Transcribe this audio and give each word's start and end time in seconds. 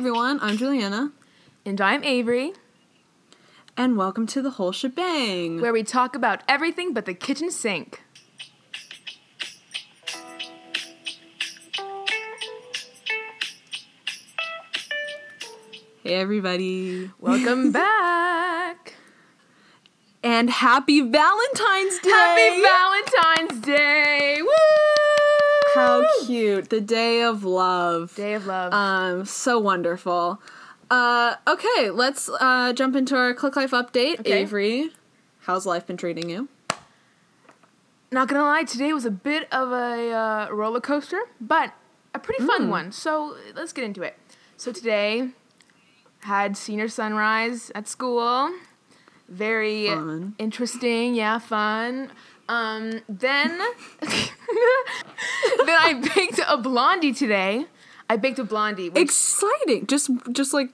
everyone, 0.00 0.38
I'm 0.40 0.56
Juliana, 0.56 1.12
And 1.66 1.78
I'm 1.78 2.02
Avery, 2.04 2.54
and 3.76 3.98
welcome 3.98 4.26
to 4.28 4.40
the 4.40 4.52
whole 4.52 4.72
shebang. 4.72 5.60
where 5.60 5.74
we 5.74 5.82
talk 5.82 6.16
about 6.16 6.42
everything 6.48 6.94
but 6.94 7.04
the 7.04 7.12
kitchen 7.12 7.50
sink. 7.50 8.00
Hey 16.02 16.14
everybody, 16.14 17.10
Welcome 17.18 17.72
back. 17.80 18.94
and 20.22 20.48
happy 20.48 21.00
Valentine's 21.02 21.98
Day! 22.00 22.10
Happy 22.10 22.62
Valentine's 22.62 23.60
Day. 23.66 24.38
Woo! 24.40 24.48
How 25.80 26.04
cute! 26.26 26.68
The 26.68 26.80
day 26.80 27.22
of 27.22 27.42
love. 27.44 28.14
Day 28.14 28.34
of 28.34 28.46
love. 28.46 28.72
Um, 28.72 29.24
so 29.24 29.58
wonderful. 29.58 30.40
Uh, 30.90 31.36
okay, 31.46 31.90
let's 31.90 32.28
uh, 32.40 32.72
jump 32.72 32.96
into 32.96 33.16
our 33.16 33.32
Quick 33.32 33.56
Life 33.56 33.70
update. 33.70 34.20
Okay. 34.20 34.40
Avery, 34.42 34.90
how's 35.40 35.64
life 35.64 35.86
been 35.86 35.96
treating 35.96 36.28
you? 36.28 36.48
Not 38.12 38.28
gonna 38.28 38.42
lie, 38.44 38.64
today 38.64 38.92
was 38.92 39.04
a 39.04 39.10
bit 39.10 39.46
of 39.52 39.70
a 39.70 40.10
uh, 40.12 40.48
roller 40.52 40.80
coaster, 40.80 41.20
but 41.40 41.72
a 42.12 42.18
pretty 42.18 42.44
fun 42.44 42.62
Mm. 42.66 42.70
one. 42.70 42.92
So 42.92 43.36
let's 43.54 43.72
get 43.72 43.84
into 43.84 44.02
it. 44.02 44.18
So 44.56 44.72
today 44.72 45.30
had 46.24 46.56
senior 46.56 46.88
sunrise 46.88 47.70
at 47.74 47.86
school. 47.88 48.50
Very 49.28 49.86
Fun. 49.86 50.34
interesting, 50.38 51.14
yeah, 51.14 51.38
fun. 51.38 52.10
Um, 52.50 53.00
then 53.08 53.58
then 54.00 54.08
I 55.68 56.02
baked 56.16 56.40
a 56.48 56.56
blondie 56.56 57.12
today. 57.12 57.66
I 58.08 58.16
baked 58.16 58.40
a 58.40 58.44
blondie. 58.44 58.90
Which 58.90 59.04
Exciting! 59.04 59.86
Just, 59.86 60.10
just 60.32 60.52
like, 60.52 60.70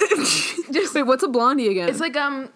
just 0.00 0.64
wait. 0.94 1.02
What's 1.02 1.24
a 1.24 1.28
blondie 1.28 1.66
again? 1.66 1.88
it's 1.88 1.98
like 1.98 2.16
um 2.16 2.48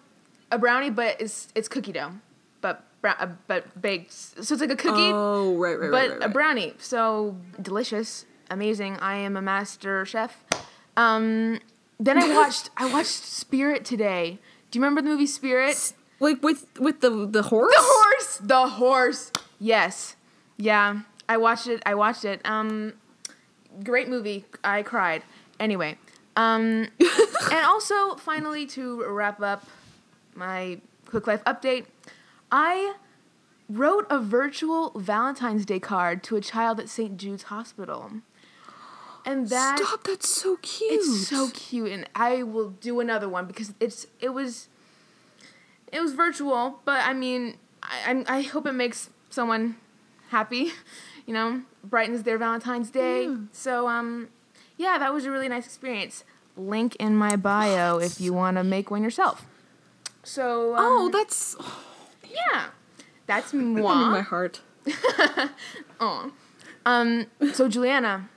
a 0.49 0.57
brownie, 0.57 0.89
but 0.89 1.19
it's 1.19 1.49
it's 1.53 1.67
cookie 1.67 1.91
dough, 1.91 2.13
but 2.61 2.81
brown, 3.01 3.17
uh, 3.19 3.27
but 3.47 3.81
baked. 3.81 4.13
So 4.13 4.39
it's 4.39 4.61
like 4.61 4.71
a 4.71 4.77
cookie. 4.77 5.11
oh, 5.13 5.57
right, 5.57 5.77
right, 5.77 5.91
but 5.91 6.09
right, 6.09 6.19
right, 6.19 6.29
a 6.29 6.29
brownie. 6.29 6.75
So 6.77 7.35
delicious, 7.61 8.25
amazing. 8.49 8.95
I 8.99 9.17
am 9.17 9.35
a 9.35 9.41
master 9.41 10.05
chef. 10.05 10.45
Um, 10.95 11.59
then 11.99 12.17
I 12.17 12.33
watched 12.33 12.69
I 12.77 12.89
watched 12.89 13.09
Spirit 13.09 13.83
today. 13.83 14.39
Do 14.71 14.79
you 14.79 14.81
remember 14.81 15.01
the 15.01 15.09
movie 15.09 15.27
Spirit? 15.27 15.91
Like 16.19 16.41
with 16.43 16.65
with 16.79 17.01
the 17.01 17.27
the 17.27 17.43
horse. 17.43 17.73
The 17.75 17.81
horse, 17.83 18.37
the 18.43 18.67
horse. 18.67 19.31
Yes, 19.59 20.15
yeah. 20.57 21.01
I 21.29 21.37
watched 21.37 21.67
it. 21.67 21.81
I 21.85 21.95
watched 21.95 22.25
it. 22.25 22.41
Um, 22.45 22.93
great 23.83 24.07
movie. 24.07 24.45
I 24.63 24.83
cried. 24.83 25.23
Anyway, 25.59 25.97
um, 26.35 26.87
and 27.51 27.65
also 27.65 28.15
finally 28.15 28.65
to 28.67 29.03
wrap 29.05 29.41
up 29.41 29.65
my 30.35 30.79
quick 31.05 31.27
life 31.27 31.43
update, 31.45 31.85
I 32.51 32.95
wrote 33.69 34.05
a 34.09 34.19
virtual 34.19 34.91
Valentine's 34.95 35.65
Day 35.65 35.79
card 35.79 36.23
to 36.23 36.35
a 36.35 36.41
child 36.41 36.79
at 36.79 36.89
St. 36.89 37.17
Jude's 37.17 37.43
Hospital. 37.43 38.11
And 39.25 39.49
that 39.49 39.79
Stop! 39.79 40.05
That's 40.05 40.29
so 40.29 40.57
cute. 40.61 40.93
it's 40.93 41.27
so 41.27 41.49
cute, 41.53 41.91
and 41.91 42.07
I 42.15 42.43
will 42.43 42.69
do 42.69 43.01
another 43.01 43.27
one 43.27 43.45
because 43.45 43.73
it's 43.81 44.07
it 44.21 44.29
was 44.29 44.69
it 45.91 46.01
was 46.01 46.13
virtual, 46.13 46.79
but 46.85 47.05
I 47.05 47.13
mean, 47.13 47.57
I 47.83 47.99
I'm, 48.07 48.23
I 48.27 48.41
hope 48.41 48.65
it 48.67 48.73
makes 48.73 49.09
someone 49.29 49.77
happy, 50.29 50.71
you 51.25 51.33
know, 51.33 51.61
brightens 51.83 52.23
their 52.23 52.37
Valentine's 52.37 52.89
Day. 52.89 53.29
So 53.51 53.87
um, 53.87 54.29
yeah, 54.77 54.97
that 54.97 55.13
was 55.13 55.25
a 55.25 55.31
really 55.31 55.49
nice 55.49 55.65
experience. 55.65 56.23
Link 56.55 56.95
in 56.95 57.15
my 57.15 57.35
bio 57.35 57.99
if 57.99 58.19
you 58.19 58.33
want 58.33 58.57
to 58.57 58.63
make 58.63 58.89
one 58.89 59.03
yourself. 59.03 59.45
So 60.23 60.75
um, 60.75 60.79
Oh, 60.83 61.09
that's 61.11 61.55
yeah, 62.23 62.67
that's 63.27 63.53
in 63.53 63.73
my 63.81 64.21
heart. 64.21 64.61
oh, 65.99 66.31
Um, 66.85 67.27
so 67.53 67.67
Juliana, 67.67 68.29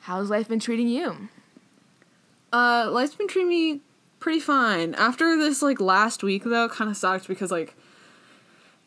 how's 0.00 0.30
life 0.30 0.48
been 0.48 0.60
treating 0.60 0.88
you? 0.88 1.28
Uh, 2.52 2.88
life's 2.90 3.14
been 3.14 3.28
treating 3.28 3.48
me 3.50 3.80
pretty 4.26 4.40
fine. 4.40 4.92
After 4.96 5.36
this, 5.36 5.62
like 5.62 5.80
last 5.80 6.24
week 6.24 6.42
though, 6.42 6.68
kind 6.68 6.90
of 6.90 6.96
sucked 6.96 7.28
because 7.28 7.52
like 7.52 7.76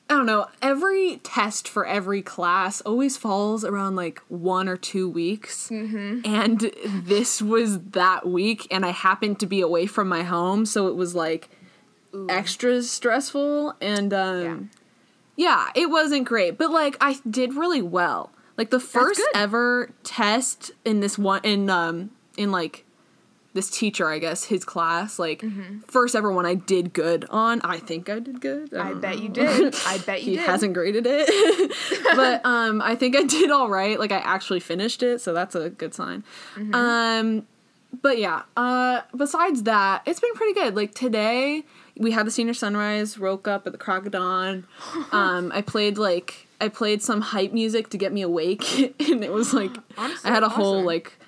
I 0.09 0.15
don't 0.15 0.25
know. 0.25 0.47
Every 0.61 1.21
test 1.23 1.65
for 1.65 1.85
every 1.85 2.21
class 2.21 2.81
always 2.81 3.15
falls 3.15 3.63
around 3.63 3.95
like 3.95 4.19
one 4.27 4.67
or 4.67 4.75
two 4.75 5.09
weeks, 5.09 5.69
mm-hmm. 5.69 6.19
and 6.25 6.69
this 6.83 7.41
was 7.41 7.79
that 7.79 8.27
week, 8.27 8.67
and 8.69 8.85
I 8.85 8.89
happened 8.89 9.39
to 9.39 9.45
be 9.45 9.61
away 9.61 9.85
from 9.85 10.09
my 10.09 10.23
home, 10.23 10.65
so 10.65 10.87
it 10.87 10.97
was 10.97 11.15
like 11.15 11.47
extra 12.27 12.83
stressful, 12.83 13.75
and 13.79 14.13
um, 14.13 14.71
yeah, 15.37 15.69
it 15.73 15.89
wasn't 15.89 16.27
great, 16.27 16.57
but 16.57 16.69
like 16.69 16.97
I 16.99 17.17
did 17.29 17.53
really 17.53 17.81
well. 17.81 18.31
Like 18.57 18.71
the 18.71 18.79
first 18.81 19.21
ever 19.33 19.91
test 20.03 20.71
in 20.83 20.99
this 20.99 21.17
one 21.17 21.39
in 21.45 21.69
um 21.69 22.09
in 22.35 22.51
like 22.51 22.83
this 23.53 23.69
teacher, 23.69 24.07
I 24.07 24.19
guess, 24.19 24.45
his 24.45 24.63
class, 24.63 25.17
like 25.17 25.43
first 25.87 26.15
ever 26.15 26.31
one 26.31 26.45
I 26.45 26.53
did 26.53 26.93
good 26.93 27.25
on. 27.29 27.61
I 27.63 27.77
think 27.77 28.09
I 28.09 28.19
did 28.19 28.41
good. 28.41 28.73
I 28.73 28.89
don't 28.89 29.01
bet 29.01 29.17
know. 29.17 29.23
you 29.23 29.29
did. 29.29 29.75
I 29.85 29.97
bet 29.97 30.21
you 30.21 30.25
did. 30.25 30.31
he 30.31 30.35
did. 30.37 30.45
hasn't 30.45 30.73
graded 30.73 31.05
it, 31.07 31.73
but 32.15 32.45
um, 32.45 32.81
I 32.81 32.95
think 32.95 33.15
I 33.15 33.23
did 33.23 33.51
all 33.51 33.69
right. 33.69 33.99
Like 33.99 34.11
I 34.11 34.19
actually 34.19 34.59
finished 34.59 35.01
it, 35.03 35.21
so 35.21 35.33
that's 35.33 35.55
a 35.55 35.69
good 35.69 35.93
sign. 35.93 36.23
Mm-hmm. 36.55 36.75
Um, 36.75 37.47
but 38.01 38.17
yeah. 38.17 38.43
Uh, 38.55 39.01
besides 39.15 39.63
that, 39.63 40.03
it's 40.05 40.19
been 40.19 40.33
pretty 40.33 40.53
good. 40.53 40.75
Like 40.75 40.93
today, 40.93 41.63
we 41.97 42.11
had 42.11 42.25
the 42.27 42.31
senior 42.31 42.53
sunrise. 42.53 43.17
Woke 43.17 43.47
up 43.47 43.65
at 43.65 43.73
the 43.73 43.79
Crocodon. 43.79 44.63
Um, 45.11 45.51
I 45.53 45.61
played 45.61 45.97
like 45.97 46.47
I 46.61 46.67
played 46.67 47.01
some 47.01 47.21
hype 47.21 47.51
music 47.51 47.89
to 47.89 47.97
get 47.97 48.13
me 48.13 48.21
awake, 48.21 48.79
and 48.99 49.23
it 49.23 49.31
was 49.31 49.53
like 49.53 49.71
Honestly, 49.97 50.29
I 50.29 50.33
had 50.33 50.43
a 50.43 50.49
whole 50.49 50.83
like 50.83 51.18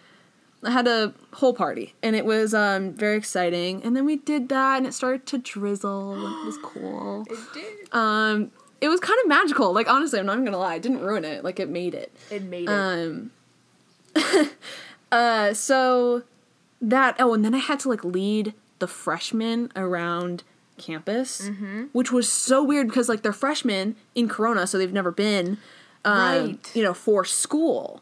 I 0.63 0.71
had 0.71 0.87
a 0.87 1.13
whole 1.33 1.53
party 1.53 1.95
and 2.03 2.15
it 2.15 2.23
was 2.25 2.53
um 2.53 2.93
very 2.93 3.17
exciting. 3.17 3.81
And 3.83 3.95
then 3.95 4.05
we 4.05 4.17
did 4.17 4.49
that 4.49 4.77
and 4.77 4.85
it 4.87 4.93
started 4.93 5.25
to 5.27 5.37
drizzle. 5.37 6.13
it 6.13 6.45
was 6.45 6.57
cool. 6.63 7.25
It 7.29 7.39
did. 7.53 7.93
Um 7.93 8.51
it 8.79 8.87
was 8.89 8.99
kind 8.99 9.19
of 9.23 9.27
magical. 9.27 9.73
Like 9.73 9.89
honestly, 9.89 10.19
I'm 10.19 10.25
not 10.25 10.33
even 10.33 10.45
gonna 10.45 10.57
lie, 10.57 10.75
it 10.75 10.81
didn't 10.81 11.01
ruin 11.01 11.25
it. 11.25 11.43
Like 11.43 11.59
it 11.59 11.69
made 11.69 11.93
it. 11.95 12.15
It 12.29 12.43
made 12.43 12.69
it. 12.69 12.71
Um 12.71 13.31
uh 15.11 15.53
so 15.53 16.23
that 16.81 17.15
oh 17.19 17.33
and 17.33 17.43
then 17.45 17.53
I 17.55 17.59
had 17.59 17.79
to 17.81 17.89
like 17.89 18.03
lead 18.03 18.53
the 18.79 18.87
freshmen 18.87 19.71
around 19.75 20.43
campus, 20.77 21.41
Mm-hmm. 21.47 21.83
which 21.91 22.11
was 22.11 22.27
so 22.29 22.63
weird 22.63 22.87
because 22.87 23.07
like 23.07 23.21
they're 23.21 23.33
freshmen 23.33 23.95
in 24.15 24.27
Corona, 24.27 24.65
so 24.65 24.77
they've 24.77 24.91
never 24.91 25.11
been 25.11 25.57
um, 26.03 26.17
Right. 26.47 26.71
you 26.75 26.81
know, 26.83 26.93
for 26.95 27.23
school. 27.23 28.01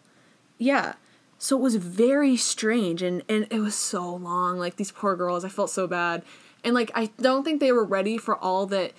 Yeah. 0.57 0.93
So 1.41 1.57
it 1.57 1.61
was 1.61 1.75
very 1.75 2.35
strange 2.35 3.01
and, 3.01 3.23
and 3.29 3.47
it 3.49 3.59
was 3.61 3.73
so 3.73 4.13
long. 4.13 4.59
Like 4.59 4.75
these 4.75 4.91
poor 4.91 5.15
girls, 5.15 5.45
I 5.45 5.49
felt 5.49 5.69
so 5.69 5.87
bad. 5.87 6.21
And 6.65 6.75
like 6.75 6.91
I 6.93 7.11
don't 7.19 7.45
think 7.45 7.61
they 7.61 7.71
were 7.71 7.85
ready 7.85 8.17
for 8.17 8.35
all 8.35 8.65
that 8.67 8.91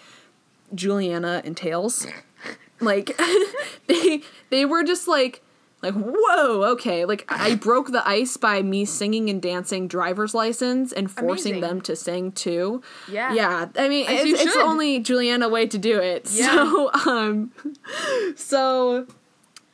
Juliana 0.74 1.42
entails. 1.44 2.06
like 2.80 3.20
they 3.86 4.22
they 4.48 4.64
were 4.64 4.82
just 4.82 5.06
like 5.06 5.42
like 5.82 5.92
whoa, 5.94 6.62
okay. 6.72 7.04
Like 7.04 7.26
I 7.28 7.56
broke 7.56 7.92
the 7.92 8.06
ice 8.08 8.38
by 8.38 8.62
me 8.62 8.86
singing 8.86 9.28
and 9.28 9.42
dancing 9.42 9.86
driver's 9.86 10.32
license 10.32 10.92
and 10.92 11.10
forcing 11.10 11.56
Amazing. 11.56 11.60
them 11.60 11.80
to 11.82 11.94
sing 11.96 12.32
too. 12.32 12.82
Yeah. 13.06 13.34
Yeah. 13.34 13.68
I 13.76 13.90
mean 13.90 14.06
As 14.06 14.24
it's, 14.24 14.40
it's 14.40 14.56
only 14.56 14.98
Juliana 15.00 15.50
way 15.50 15.66
to 15.66 15.76
do 15.76 15.98
it. 15.98 16.26
Yeah. 16.32 16.46
So 16.46 16.90
um 17.06 17.52
so 18.34 19.06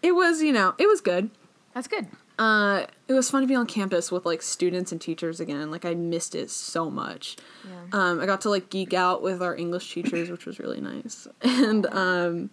it 0.03 0.17
was, 0.17 0.43
you 0.43 0.53
know, 0.53 0.75
it 0.79 0.89
was 0.89 1.01
good. 1.01 1.31
That's 1.73 1.87
good. 1.87 2.09
Uh, 2.39 2.85
it 3.09 3.15
was 3.15 3.31
fun 3.31 3.41
to 3.41 3.47
be 3.47 3.55
on 3.55 3.67
campus 3.67 4.13
with 4.13 4.27
like 4.27 4.43
students 4.43 4.93
and 4.93 5.01
teachers 5.01 5.41
again. 5.41 5.71
Like 5.71 5.85
I 5.85 5.95
missed 5.95 6.35
it 6.35 6.51
so 6.51 6.91
much. 6.91 7.37
Yeah. 7.65 7.99
Um, 7.99 8.21
I 8.21 8.27
got 8.27 8.43
to 8.43 8.51
like 8.51 8.69
geek 8.69 8.93
out 8.93 9.23
with 9.23 9.43
our 9.43 9.57
English 9.57 9.93
teachers, 9.93 10.31
which 10.31 10.45
was 10.45 10.59
really 10.59 10.81
nice. 10.81 11.27
And 11.43 11.87
um, 11.87 12.51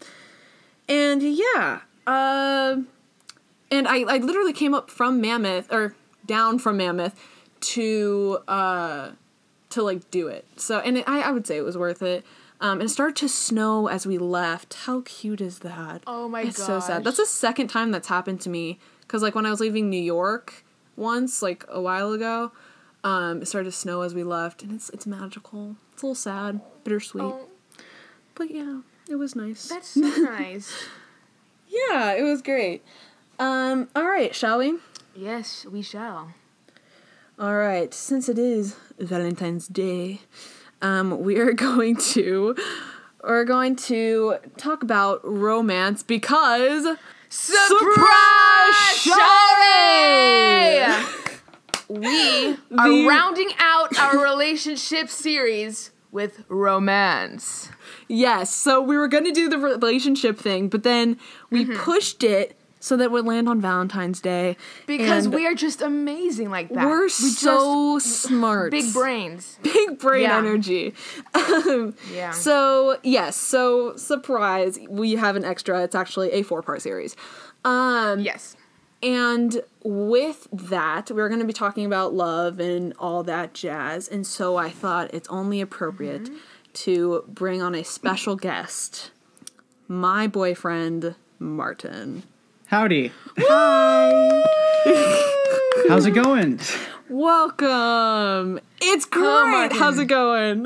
and 0.88 1.22
yeah. 1.22 1.82
Um, 2.08 2.88
and 3.72 3.88
I 3.88 4.00
I 4.08 4.18
literally 4.18 4.54
came 4.54 4.74
up 4.74 4.90
from 4.90 5.20
Mammoth 5.20 5.72
or 5.72 5.96
down 6.26 6.60
from 6.60 6.78
Mammoth 6.78 7.20
to 7.62 8.40
uh 8.48 9.12
to 9.72 9.82
like 9.84 10.10
do 10.12 10.28
it. 10.28 10.46
So 10.56 10.80
and 10.80 11.00
it, 11.00 11.04
I 11.08 11.22
I 11.22 11.32
would 11.32 11.46
say 11.46 11.58
it 11.58 11.64
was 11.64 11.78
worth 11.78 12.02
it. 12.02 12.26
Um, 12.62 12.80
and 12.80 12.84
it 12.84 12.90
started 12.94 13.18
to 13.18 13.28
snow 13.28 13.88
as 13.88 14.08
we 14.08 14.18
left. 14.18 14.74
How 14.86 15.02
cute 15.02 15.42
is 15.42 15.60
that? 15.60 16.04
Oh 16.08 16.30
my 16.30 16.44
god. 16.44 16.50
it's 16.50 16.66
so 16.66 16.80
sad. 16.80 17.04
That's 17.04 17.18
the 17.18 17.26
second 17.26 17.68
time 17.68 17.92
that's 17.92 18.08
happened 18.08 18.40
to 18.42 18.50
me. 18.50 18.80
Cause 19.08 19.22
like 19.22 19.36
when 19.36 19.46
I 19.46 19.50
was 19.50 19.60
leaving 19.60 19.90
New 19.90 20.02
York 20.02 20.64
once, 20.96 21.42
like 21.42 21.66
a 21.70 21.82
while 21.82 22.12
ago, 22.14 22.52
um, 23.04 23.42
it 23.42 23.48
started 23.48 23.66
to 23.70 23.76
snow 23.76 24.02
as 24.02 24.14
we 24.14 24.24
left, 24.24 24.64
and 24.64 24.72
it's 24.72 24.90
it's 24.90 25.06
magical. 25.06 25.76
It's 25.94 26.02
a 26.02 26.06
little 26.08 26.16
sad, 26.16 26.62
bittersweet, 26.84 27.24
Oh, 27.24 27.48
but 28.36 28.50
yeah, 28.52 28.82
it 29.10 29.16
was 29.16 29.36
nice. 29.36 29.68
that's 29.68 29.90
so 29.90 30.00
nice. 30.18 30.72
yeah, 31.68 32.14
it 32.14 32.24
was 32.24 32.42
great. 32.42 32.84
Um, 33.40 33.90
all 33.96 34.06
right, 34.06 34.34
shall 34.34 34.60
we? 34.60 34.76
Yes, 35.16 35.66
we 35.66 35.82
shall. 35.82 36.34
All 37.38 37.56
right, 37.56 37.94
since 37.94 38.30
it 38.30 38.38
is 38.40 38.76
Valentine's 39.00 39.68
Day, 39.68 40.22
um, 40.82 41.20
we 41.24 41.38
are 41.40 41.52
going 41.68 41.96
to 41.98 42.56
we're 43.24 43.44
going 43.46 43.76
to 43.78 44.36
talk 44.58 44.84
about 44.84 45.20
romance 45.24 46.04
because 46.04 46.98
Surprise, 47.36 48.76
Shawty! 49.04 50.86
We 51.90 52.50
are 52.78 52.90
The- 52.90 53.08
rounding 53.08 53.50
out 53.58 53.98
our 53.98 54.20
relationship 54.24 55.10
series 55.10 55.90
with 56.12 56.44
romance. 56.48 57.70
yes, 58.08 58.54
so 58.54 58.80
we 58.82 58.96
were 58.98 59.08
going 59.08 59.26
to 59.26 59.32
do 59.32 59.50
the 59.50 59.58
relationship 59.58 60.38
thing, 60.38 60.70
but 60.70 60.84
then 60.84 61.18
we 61.50 61.66
Mm-hmm. 61.66 61.80
pushed 61.82 62.24
it 62.24 62.56
so 62.84 62.98
that 62.98 63.12
would 63.12 63.26
land 63.26 63.48
on 63.48 63.62
Valentine's 63.62 64.20
Day 64.20 64.58
Because 64.88 65.26
and 65.26 65.34
we 65.34 65.48
are 65.48 65.56
just 65.56 65.82
amazing 65.82 66.50
like 66.50 66.68
that. 66.70 66.86
we're 66.86 67.04
we 67.04 67.10
so 67.10 67.98
smart, 68.00 68.72
big 68.72 68.92
brains. 68.94 69.58
big 69.64 70.00
brain 70.00 70.24
Yeah. 70.24 70.38
energy. 70.38 70.94
Um, 71.34 71.96
Yeah. 72.14 72.32
So 72.32 73.00
yes, 73.04 73.38
so 73.38 73.96
surprise, 73.96 74.78
we 74.90 75.14
have 75.14 75.36
an 75.38 75.46
extra. 75.46 75.82
It's 75.84 75.96
actually 75.96 76.32
a 76.34 76.44
four 76.44 76.62
part 76.62 76.82
series. 76.82 77.16
Um, 77.64 78.20
yes. 78.20 78.58
and 79.02 79.62
with 79.84 80.48
that, 80.52 81.10
we're 81.10 81.30
going 81.30 81.40
to 81.40 81.48
be 81.48 81.54
talking 81.54 81.86
about 81.86 82.14
love 82.14 82.60
and 82.60 82.94
all 83.00 83.24
that 83.24 83.54
jazz. 83.54 84.10
And 84.10 84.28
so 84.28 84.58
I 84.58 84.70
thought 84.70 85.14
it's 85.14 85.30
only 85.30 85.62
appropriate 85.62 86.24
Mm-hmm. 86.24 86.36
to 86.74 87.24
bring 87.30 87.62
on 87.62 87.76
a 87.76 87.84
special 87.84 88.36
guest, 88.36 89.12
my 89.88 90.28
boyfriend 90.28 91.16
Martin. 91.40 92.24
Howdy. 92.78 93.12
Hi. 93.38 94.44
How's 95.88 96.08
it 96.08 96.16
going? 96.16 96.60
Welcome. 97.08 98.60
It's 98.82 99.06
great. 99.06 99.22
Martin. 99.24 99.78
How's 99.78 100.00
it 100.00 100.06
going? 100.08 100.66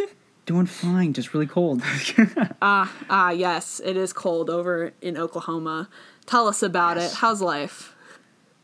Doing 0.46 0.66
fine, 0.66 1.12
just 1.14 1.34
really 1.34 1.48
cold. 1.48 1.82
Ah, 2.62 2.92
ah, 3.10 3.30
yes, 3.30 3.80
it 3.84 3.96
is 3.96 4.12
cold 4.12 4.50
over 4.50 4.92
in 5.02 5.18
Oklahoma. 5.18 5.88
Tell 6.26 6.46
us 6.46 6.62
about 6.62 6.96
Yes. 6.96 7.10
it. 7.12 7.16
How's 7.16 7.42
life? 7.42 7.92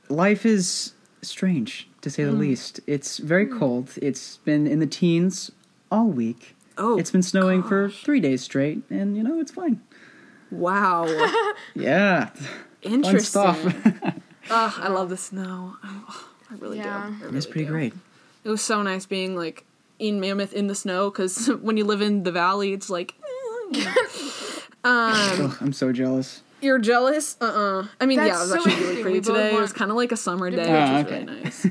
Life 0.08 0.46
is 0.46 0.92
strange, 1.20 1.88
to 2.02 2.10
say 2.10 2.22
the 2.22 2.30
Hmm. 2.30 2.38
least. 2.38 2.78
It's 2.86 3.18
very 3.18 3.46
cold. 3.46 3.90
It's 4.00 4.36
been 4.44 4.68
in 4.68 4.78
the 4.78 4.86
teens 4.86 5.50
all 5.90 6.06
week. 6.06 6.54
Oh, 6.78 6.96
It's 6.96 7.10
been 7.10 7.24
snowing 7.24 7.64
for 7.64 7.90
three 7.90 8.20
days 8.20 8.42
straight, 8.42 8.82
and 8.88 9.16
you 9.16 9.24
know, 9.24 9.40
it's 9.40 9.50
fine. 9.50 9.80
wow, 10.52 11.06
Yeah. 11.74 12.30
Fun 12.84 12.92
interesting. 12.94 13.20
stuff. 13.54 14.14
Ah, 14.50 14.80
I 14.82 14.88
love 14.88 15.08
the 15.08 15.16
snow. 15.16 15.76
Oh, 15.82 16.26
I 16.50 16.54
really 16.56 16.76
Yeah. 16.78 17.08
do. 17.10 17.14
I 17.22 17.24
really 17.26 17.36
it's 17.38 17.46
pretty 17.46 17.64
do. 17.64 17.70
great. 17.72 17.94
It 18.44 18.50
was 18.50 18.60
so 18.62 18.82
nice 18.82 19.06
being 19.06 19.34
like 19.36 19.64
in 19.98 20.20
Mammoth 20.20 20.52
in 20.52 20.66
the 20.66 20.74
snow 20.74 21.10
because 21.10 21.46
when 21.62 21.76
you 21.76 21.84
live 21.84 22.00
in 22.02 22.22
the 22.24 22.32
valley, 22.32 22.72
it's 22.72 22.90
like. 22.90 23.14
eh, 23.74 23.80
um, 24.84 25.40
Ugh, 25.40 25.56
I'm 25.60 25.72
so 25.72 25.92
jealous. 25.92 26.42
you're 26.60 26.78
jealous? 26.78 27.36
Uh 27.40 27.44
uh 27.46 27.86
I 28.00 28.06
mean, 28.06 28.18
yeah, 28.18 28.26
That's 28.26 28.36
it 28.36 28.40
was 28.40 28.48
so 28.50 28.54
actually 28.56 28.72
really 28.84 29.00
interesting. 29.00 29.02
pretty 29.02 29.18
We 29.18 29.20
both 29.20 29.34
today. 29.36 29.56
It 29.56 29.60
was 29.60 29.72
kind 29.72 29.90
of 29.90 29.96
like 29.96 30.12
a 30.12 30.16
summer 30.16 30.50
day, 30.50 30.68
Ah, 30.70 30.98
which 30.98 31.06
was 31.06 31.12
okay. 31.12 31.24
really 31.24 31.42
nice. 31.42 31.66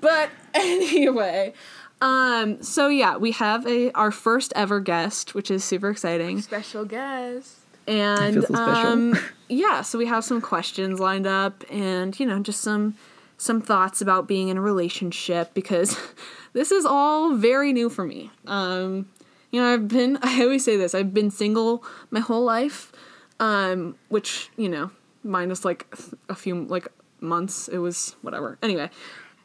but 0.00 0.30
anyway, 0.54 1.54
um, 2.00 2.62
so 2.62 2.88
yeah, 2.88 3.16
we 3.16 3.30
have 3.32 3.66
a 3.66 3.92
our 3.92 4.10
first 4.10 4.52
ever 4.56 4.80
guest, 4.80 5.34
which 5.34 5.50
is 5.50 5.62
super 5.62 5.90
exciting. 5.90 6.40
Special 6.42 6.84
guest. 6.84 7.59
And 7.90 8.44
so 8.44 8.54
um, 8.54 9.18
yeah, 9.48 9.82
so 9.82 9.98
we 9.98 10.06
have 10.06 10.24
some 10.24 10.40
questions 10.40 11.00
lined 11.00 11.26
up, 11.26 11.64
and 11.68 12.18
you 12.18 12.24
know, 12.24 12.38
just 12.38 12.60
some 12.60 12.94
some 13.36 13.60
thoughts 13.60 14.00
about 14.00 14.28
being 14.28 14.48
in 14.48 14.56
a 14.56 14.60
relationship 14.60 15.52
because 15.54 15.98
this 16.52 16.70
is 16.70 16.86
all 16.86 17.34
very 17.34 17.72
new 17.72 17.90
for 17.90 18.04
me. 18.04 18.30
Um, 18.46 19.08
you 19.50 19.60
know, 19.60 19.74
I've 19.74 19.88
been 19.88 20.18
I 20.22 20.40
always 20.42 20.64
say 20.64 20.76
this 20.76 20.94
I've 20.94 21.12
been 21.12 21.32
single 21.32 21.82
my 22.12 22.20
whole 22.20 22.44
life, 22.44 22.92
um, 23.40 23.96
which 24.08 24.50
you 24.56 24.68
know, 24.68 24.92
minus 25.24 25.64
like 25.64 25.92
a 26.28 26.36
few 26.36 26.62
like 26.62 26.86
months, 27.18 27.66
it 27.66 27.78
was 27.78 28.14
whatever. 28.22 28.56
Anyway, 28.62 28.88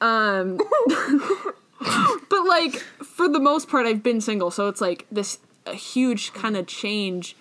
um, 0.02 0.58
but 2.30 2.46
like 2.48 2.76
for 2.76 3.28
the 3.28 3.40
most 3.40 3.70
part, 3.70 3.88
I've 3.88 4.04
been 4.04 4.22
single, 4.22 4.52
so 4.52 4.68
it's 4.68 4.82
like 4.82 5.08
this 5.12 5.40
a 5.66 5.74
huge 5.74 6.32
kind 6.34 6.56
of 6.56 6.68
change 6.68 7.36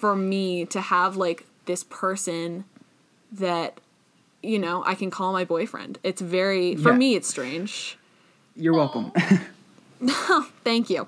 for 0.00 0.16
me 0.16 0.64
to 0.64 0.80
have 0.80 1.16
like 1.16 1.44
this 1.66 1.84
person 1.84 2.64
that 3.32 3.78
you 4.42 4.58
know 4.58 4.82
I 4.86 4.94
can 4.94 5.10
call 5.10 5.32
my 5.32 5.44
boyfriend. 5.44 5.98
It's 6.02 6.20
very 6.22 6.74
for 6.74 6.90
Yeah. 6.90 6.96
me 6.96 7.14
it's 7.14 7.28
strange. 7.28 7.98
You're 8.56 8.74
welcome. 8.74 9.12
Thank 10.64 10.88
you. 10.90 11.06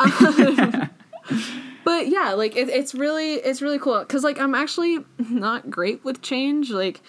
Um, 0.00 0.88
but 1.84 2.08
yeah, 2.08 2.32
like 2.34 2.56
it, 2.56 2.68
it's 2.68 2.94
really 2.94 3.34
it's 3.34 3.60
really 3.60 3.78
cool 3.78 3.98
because 4.00 4.22
like 4.22 4.38
I'm 4.38 4.54
actually 4.54 5.04
not 5.18 5.68
great 5.70 6.04
with 6.04 6.22
change. 6.22 6.70
Like 6.70 7.00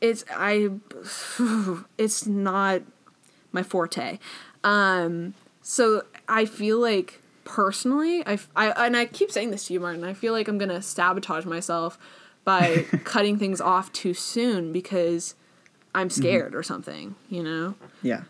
it's 0.00 0.24
I 0.34 0.70
it's 1.98 2.26
not 2.26 2.82
my 3.52 3.62
forte. 3.64 4.18
Um, 4.62 5.34
so 5.62 6.02
I 6.28 6.44
feel 6.44 6.78
like 6.78 7.19
personally, 7.44 8.22
I, 8.26 8.38
I 8.56 8.86
and 8.86 8.96
I 8.96 9.06
keep 9.06 9.30
saying 9.30 9.50
this 9.50 9.66
to 9.66 9.72
you, 9.74 9.80
Martin. 9.80 10.04
I 10.04 10.14
feel 10.14 10.32
like 10.32 10.48
I'm 10.48 10.58
gonna 10.58 10.82
sabotage 10.82 11.44
myself 11.44 11.98
by 12.44 12.84
cutting 13.04 13.38
things 13.38 13.60
off 13.60 13.92
too 13.92 14.14
soon 14.14 14.72
because 14.72 15.34
I'm 15.94 16.10
scared 16.10 16.54
or 16.54 16.62
something. 16.62 17.14
You 17.28 17.42
know 17.42 17.74
yeah. 18.02 18.22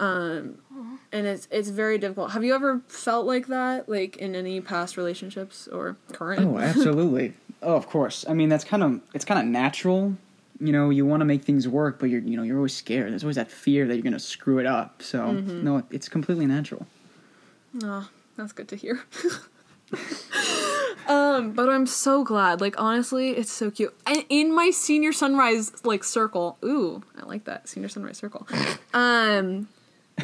Um, 0.00 0.58
and 1.10 1.26
it's 1.26 1.48
it's 1.50 1.70
very 1.70 1.98
difficult. 1.98 2.30
Have 2.32 2.44
you 2.44 2.54
ever 2.54 2.80
felt 2.86 3.26
like 3.26 3.48
that, 3.48 3.88
like 3.88 4.16
in 4.18 4.36
any 4.36 4.60
past 4.60 4.96
relationships 4.96 5.66
or 5.68 5.96
current? 6.12 6.40
Oh, 6.46 6.56
absolutely. 6.58 7.34
oh, 7.62 7.74
of 7.74 7.88
course. 7.88 8.24
I 8.28 8.32
mean, 8.34 8.48
that's 8.48 8.62
kind 8.64 8.84
of 8.84 9.00
it's 9.12 9.24
kind 9.24 9.40
of 9.40 9.46
natural. 9.46 10.16
You 10.60 10.72
know, 10.72 10.90
you 10.90 11.04
want 11.04 11.20
to 11.20 11.24
make 11.24 11.42
things 11.42 11.66
work, 11.66 11.98
but 11.98 12.10
you're 12.10 12.20
you 12.20 12.36
know 12.36 12.44
you're 12.44 12.56
always 12.58 12.74
scared. 12.76 13.10
There's 13.10 13.24
always 13.24 13.36
that 13.36 13.50
fear 13.50 13.88
that 13.88 13.94
you're 13.94 14.04
gonna 14.04 14.20
screw 14.20 14.58
it 14.58 14.66
up. 14.66 15.02
So 15.02 15.18
Mm-hmm. 15.20 15.64
no, 15.64 15.82
it's 15.90 16.08
completely 16.08 16.46
natural. 16.46 16.86
Oh, 17.82 18.08
that's 18.38 18.52
good 18.52 18.68
to 18.68 18.76
hear. 18.76 19.02
um, 21.08 21.52
but 21.52 21.68
I'm 21.68 21.86
so 21.86 22.24
glad. 22.24 22.60
Like 22.60 22.80
honestly, 22.80 23.30
it's 23.30 23.50
so 23.50 23.70
cute. 23.70 23.94
And 24.06 24.24
in 24.28 24.54
my 24.54 24.70
senior 24.70 25.12
sunrise 25.12 25.84
like 25.84 26.04
circle, 26.04 26.58
ooh, 26.64 27.02
I 27.20 27.24
like 27.26 27.44
that 27.44 27.68
senior 27.68 27.88
sunrise 27.88 28.18
circle. 28.18 28.46
Um, 28.94 29.68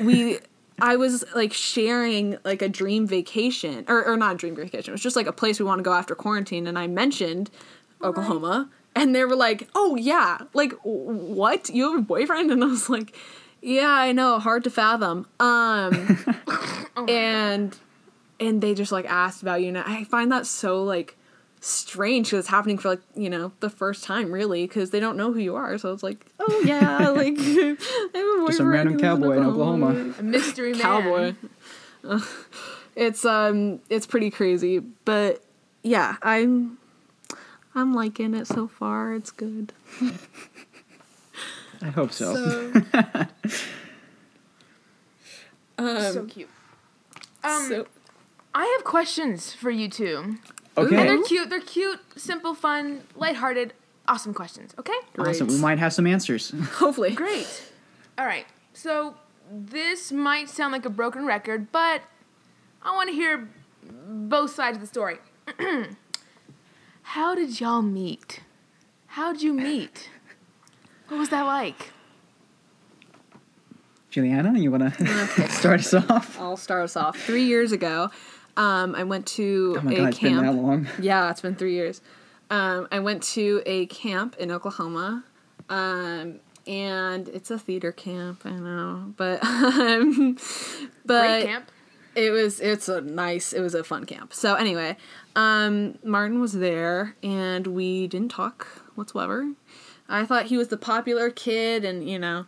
we, 0.03 0.39
I 0.81 0.97
was 0.97 1.25
like 1.35 1.53
sharing 1.53 2.39
like 2.45 2.63
a 2.63 2.69
dream 2.69 3.07
vacation, 3.07 3.85
or 3.89 4.05
or 4.05 4.17
not 4.17 4.35
a 4.35 4.39
dream 4.39 4.57
vacation. 4.57 4.93
It 4.93 4.95
was 4.95 5.03
just 5.03 5.17
like 5.17 5.27
a 5.27 5.33
place 5.33 5.59
we 5.59 5.67
want 5.67 5.79
to 5.81 5.85
go 5.85 5.93
after 5.93 6.15
quarantine, 6.15 6.67
and 6.67 6.79
I 6.79 6.87
mentioned 6.87 7.51
Oklahoma, 8.03 8.69
and 8.95 9.15
they 9.15 9.25
were 9.25 9.37
like, 9.37 9.69
"Oh 9.75 9.97
yeah, 9.97 10.39
like 10.53 10.73
what? 10.83 11.69
You 11.71 11.91
have 11.91 12.01
a 12.01 12.03
boyfriend?" 12.03 12.51
And 12.51 12.63
I 12.63 12.69
was 12.69 12.89
like. 12.89 13.17
Yeah, 13.67 13.89
I 13.89 14.13
know, 14.13 14.39
hard 14.41 14.63
to 14.65 14.71
fathom. 14.71 15.27
Um 15.41 16.19
and 17.09 17.75
and 18.41 18.61
they 18.63 18.75
just 18.75 18.93
like 18.93 19.07
asked 19.07 19.43
about 19.43 19.61
you 19.61 19.69
and 19.69 19.79
i 19.79 20.05
find 20.05 20.31
that 20.33 20.47
so 20.47 20.83
like 20.83 21.17
strange 21.61 22.27
because 22.27 22.41
it's 22.41 22.49
happening 22.49 22.77
for 22.77 22.91
like 22.91 23.01
you 23.15 23.31
know 23.31 23.51
the 23.61 23.71
first 23.71 24.05
time 24.05 24.31
really 24.31 24.67
because 24.67 24.91
they 24.91 25.01
don't 25.01 25.17
know 25.17 25.33
who 25.33 25.39
you 25.41 25.55
are 25.57 25.79
so 25.79 25.93
it's 25.93 26.03
like 26.03 26.27
oh 26.39 26.63
yeah 26.67 27.09
like 27.09 27.35
I 27.39 27.39
have 27.39 27.79
a 27.79 28.47
Just 28.47 28.59
some 28.59 28.67
boyfriend 28.67 28.71
random 28.71 28.99
cowboy 28.99 29.39
in 29.39 29.45
Oklahoma. 29.45 30.15
A 30.19 30.23
mystery 30.23 30.73
man. 30.75 30.81
cowboy 30.83 31.35
it's 32.97 33.25
um 33.25 33.81
it's 33.89 34.07
pretty 34.07 34.31
crazy 34.31 34.79
but 34.79 35.43
yeah 35.83 36.17
i'm 36.23 36.77
i'm 37.75 37.95
liking 37.95 38.35
it 38.35 38.47
so 38.47 38.69
far 38.69 39.15
it's 39.15 39.31
good 39.31 39.73
I 41.81 41.87
hope 41.87 42.13
so. 42.13 42.35
so 42.35 42.73
um 45.79 46.13
so 46.13 46.25
cute. 46.27 46.49
Um, 47.43 47.63
so 47.69 47.87
I 48.55 48.65
have 48.77 48.85
questions 48.85 49.53
for 49.53 49.71
you 49.71 49.89
two. 49.89 50.37
And 50.77 50.91
they're 50.91 51.23
cute. 51.23 51.51
They're 51.51 51.61
cute, 51.61 52.01
simple, 52.17 52.55
fun, 52.55 53.03
lighthearted, 53.17 53.75
awesome 54.09 54.35
questions. 54.35 54.75
Okay. 54.79 54.93
Awesome. 55.19 55.49
We 55.49 55.59
might 55.59 55.79
have 55.79 55.93
some 55.93 56.07
answers. 56.07 56.51
hopefully 56.73 57.13
Great. 57.13 57.71
All 58.19 58.27
right. 58.27 58.47
So 58.73 59.15
this 59.51 60.13
might 60.13 60.49
sound 60.49 60.73
like 60.73 60.85
a 60.85 60.91
broken 60.91 61.27
record, 61.27 61.71
but 61.73 62.03
I 62.83 62.95
want 62.95 63.09
to 63.09 63.15
hear 63.15 63.49
both 63.83 64.51
sides 64.51 64.77
of 64.77 64.81
the 64.81 64.87
story. 64.87 65.19
How 67.03 67.35
did 67.35 67.61
y'all 67.61 67.83
meet? 67.83 68.41
How'd 69.09 69.43
you 69.43 69.53
meet? 69.53 70.11
What 71.09 71.19
was 71.19 71.29
that 71.29 71.43
like? 71.43 71.91
Juliana, 74.11 74.57
you 74.59 74.71
want 74.71 74.95
to 74.95 75.49
start 75.51 75.81
us 75.81 75.93
off? 75.93 76.41
I'll 76.41 76.57
start 76.57 76.85
us 76.85 76.97
off. 76.97 77.19
Three 77.19 77.45
years 77.45 77.73
ago, 77.73 78.11
um, 78.57 78.95
I 78.95 79.05
went 79.05 79.27
to 79.29 79.77
Oh 79.79 79.83
my 79.83 79.93
a 79.93 79.97
god, 79.97 80.09
it's 80.11 80.19
been 80.21 80.31
camp. 80.35 80.47
that 80.47 80.53
long. 80.63 80.89
Yeah, 81.01 81.31
it's 81.31 81.41
been 81.41 81.55
three 81.57 81.75
years. 81.75 82.01
Um, 82.51 82.89
I 82.93 83.01
went 83.01 83.23
to 83.35 83.63
a 83.67 83.87
camp 83.87 84.37
in 84.39 84.51
Oklahoma, 84.51 85.25
um, 85.69 86.41
and 86.67 87.29
it's 87.29 87.51
a 87.51 87.59
theater 87.59 87.91
camp. 87.93 88.43
I 88.45 88.51
know, 88.51 89.13
but 89.17 89.43
um, 89.45 90.37
but 91.05 91.21
Great 91.41 91.47
camp. 91.47 91.71
it 92.15 92.31
was 92.31 92.61
it's 92.61 92.89
a 92.89 93.01
nice 93.01 93.53
it 93.53 93.61
was 93.61 93.75
a 93.75 93.83
fun 93.83 94.05
camp 94.07 94.33
so 94.33 94.55
anyway 94.55 94.97
um 95.35 95.99
martin 96.05 96.41
was 96.41 96.53
there 96.53 97.17
and 97.25 97.67
we 97.67 98.07
didn't 98.07 98.31
talk 98.31 98.67
whatsoever 98.95 99.53
i 100.09 100.25
thought 100.25 100.47
he 100.47 100.57
was 100.57 100.69
the 100.69 100.77
popular 100.77 101.29
kid 101.29 101.85
and 101.85 102.09
you 102.09 102.17
know 102.19 102.47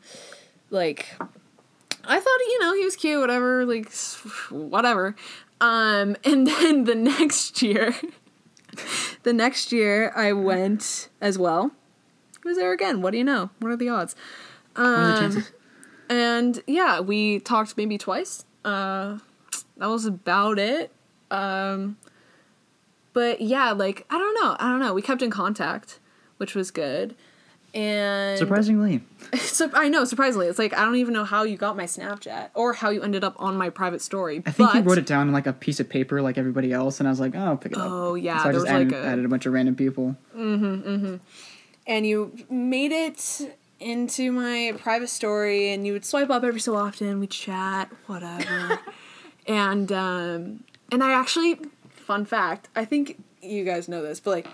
like 0.70 1.16
i 2.04 2.20
thought 2.20 2.38
you 2.48 2.60
know 2.60 2.74
he 2.74 2.84
was 2.84 2.94
cute 2.94 3.20
whatever 3.20 3.66
like 3.66 3.92
whatever 4.50 5.16
um 5.60 6.16
and 6.24 6.46
then 6.46 6.84
the 6.84 6.94
next 6.94 7.62
year 7.62 7.94
the 9.22 9.32
next 9.32 9.72
year 9.72 10.12
i 10.16 10.32
went 10.32 11.08
as 11.20 11.38
well 11.38 11.72
he 12.42 12.48
was 12.48 12.56
there 12.58 12.72
again 12.72 13.02
what 13.02 13.10
do 13.12 13.18
you 13.18 13.24
know 13.24 13.50
what 13.60 13.70
are 13.70 13.76
the 13.76 13.88
odds 13.88 14.14
What 14.74 14.84
are 14.86 14.90
the 14.96 15.12
um, 15.12 15.18
chances? 15.20 15.52
and 16.08 16.62
yeah, 16.66 17.00
we 17.00 17.40
talked 17.40 17.76
maybe 17.76 17.98
twice. 17.98 18.44
Uh, 18.64 19.18
that 19.76 19.86
was 19.86 20.04
about 20.06 20.56
it. 20.58 20.92
Um, 21.32 21.96
but 23.12 23.40
yeah, 23.40 23.72
like 23.72 24.06
I 24.08 24.16
don't 24.18 24.34
know, 24.34 24.56
I 24.60 24.68
don't 24.68 24.78
know. 24.78 24.94
We 24.94 25.02
kept 25.02 25.20
in 25.22 25.30
contact, 25.30 25.98
which 26.36 26.54
was 26.54 26.70
good. 26.70 27.16
And 27.76 28.38
Surprisingly, 28.38 29.02
so, 29.38 29.68
I 29.74 29.90
know, 29.90 30.06
surprisingly, 30.06 30.46
it's 30.46 30.58
like 30.58 30.72
I 30.72 30.82
don't 30.82 30.96
even 30.96 31.12
know 31.12 31.24
how 31.24 31.42
you 31.42 31.58
got 31.58 31.76
my 31.76 31.84
Snapchat 31.84 32.48
or 32.54 32.72
how 32.72 32.88
you 32.88 33.02
ended 33.02 33.22
up 33.22 33.36
on 33.38 33.54
my 33.58 33.68
private 33.68 34.00
story. 34.00 34.42
I 34.46 34.50
think 34.50 34.70
but, 34.70 34.76
you 34.76 34.82
wrote 34.82 34.96
it 34.96 35.04
down 35.04 35.26
on 35.26 35.34
like 35.34 35.46
a 35.46 35.52
piece 35.52 35.78
of 35.78 35.86
paper, 35.86 36.22
like 36.22 36.38
everybody 36.38 36.72
else, 36.72 37.00
and 37.00 37.06
I 37.06 37.10
was 37.12 37.20
like, 37.20 37.34
"Oh, 37.34 37.44
I'll 37.44 37.56
pick 37.58 37.72
it 37.72 37.78
up." 37.78 37.90
Oh 37.90 38.14
yeah, 38.14 38.42
so 38.42 38.48
I 38.48 38.52
just 38.52 38.66
added, 38.66 38.92
like 38.92 39.02
a 39.02 39.06
added 39.06 39.26
a 39.26 39.28
bunch 39.28 39.44
of 39.44 39.52
random 39.52 39.76
people. 39.76 40.16
Mm-hmm. 40.34 41.16
And 41.86 42.06
you 42.06 42.32
made 42.48 42.92
it 42.92 43.58
into 43.78 44.32
my 44.32 44.72
private 44.78 45.08
story 45.10 45.70
and 45.70 45.86
you 45.86 45.92
would 45.92 46.04
swipe 46.04 46.30
up 46.30 46.42
every 46.42 46.60
so 46.60 46.74
often 46.74 47.20
we'd 47.20 47.30
chat 47.30 47.90
whatever 48.06 48.80
and 49.46 49.92
um 49.92 50.64
and 50.90 51.04
i 51.04 51.12
actually 51.12 51.60
fun 51.90 52.24
fact 52.24 52.68
i 52.74 52.86
think 52.86 53.22
you 53.42 53.64
guys 53.64 53.86
know 53.86 54.00
this 54.00 54.18
but 54.18 54.30
like 54.30 54.48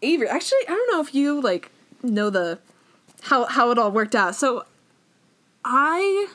avery 0.00 0.26
actually 0.26 0.58
i 0.68 0.70
don't 0.70 0.90
know 0.90 1.02
if 1.02 1.14
you 1.14 1.38
like 1.38 1.70
know 2.02 2.30
the 2.30 2.58
how 3.22 3.44
how 3.46 3.70
it 3.70 3.78
all 3.78 3.90
worked 3.90 4.14
out 4.14 4.34
so 4.34 4.64
i 5.64 6.26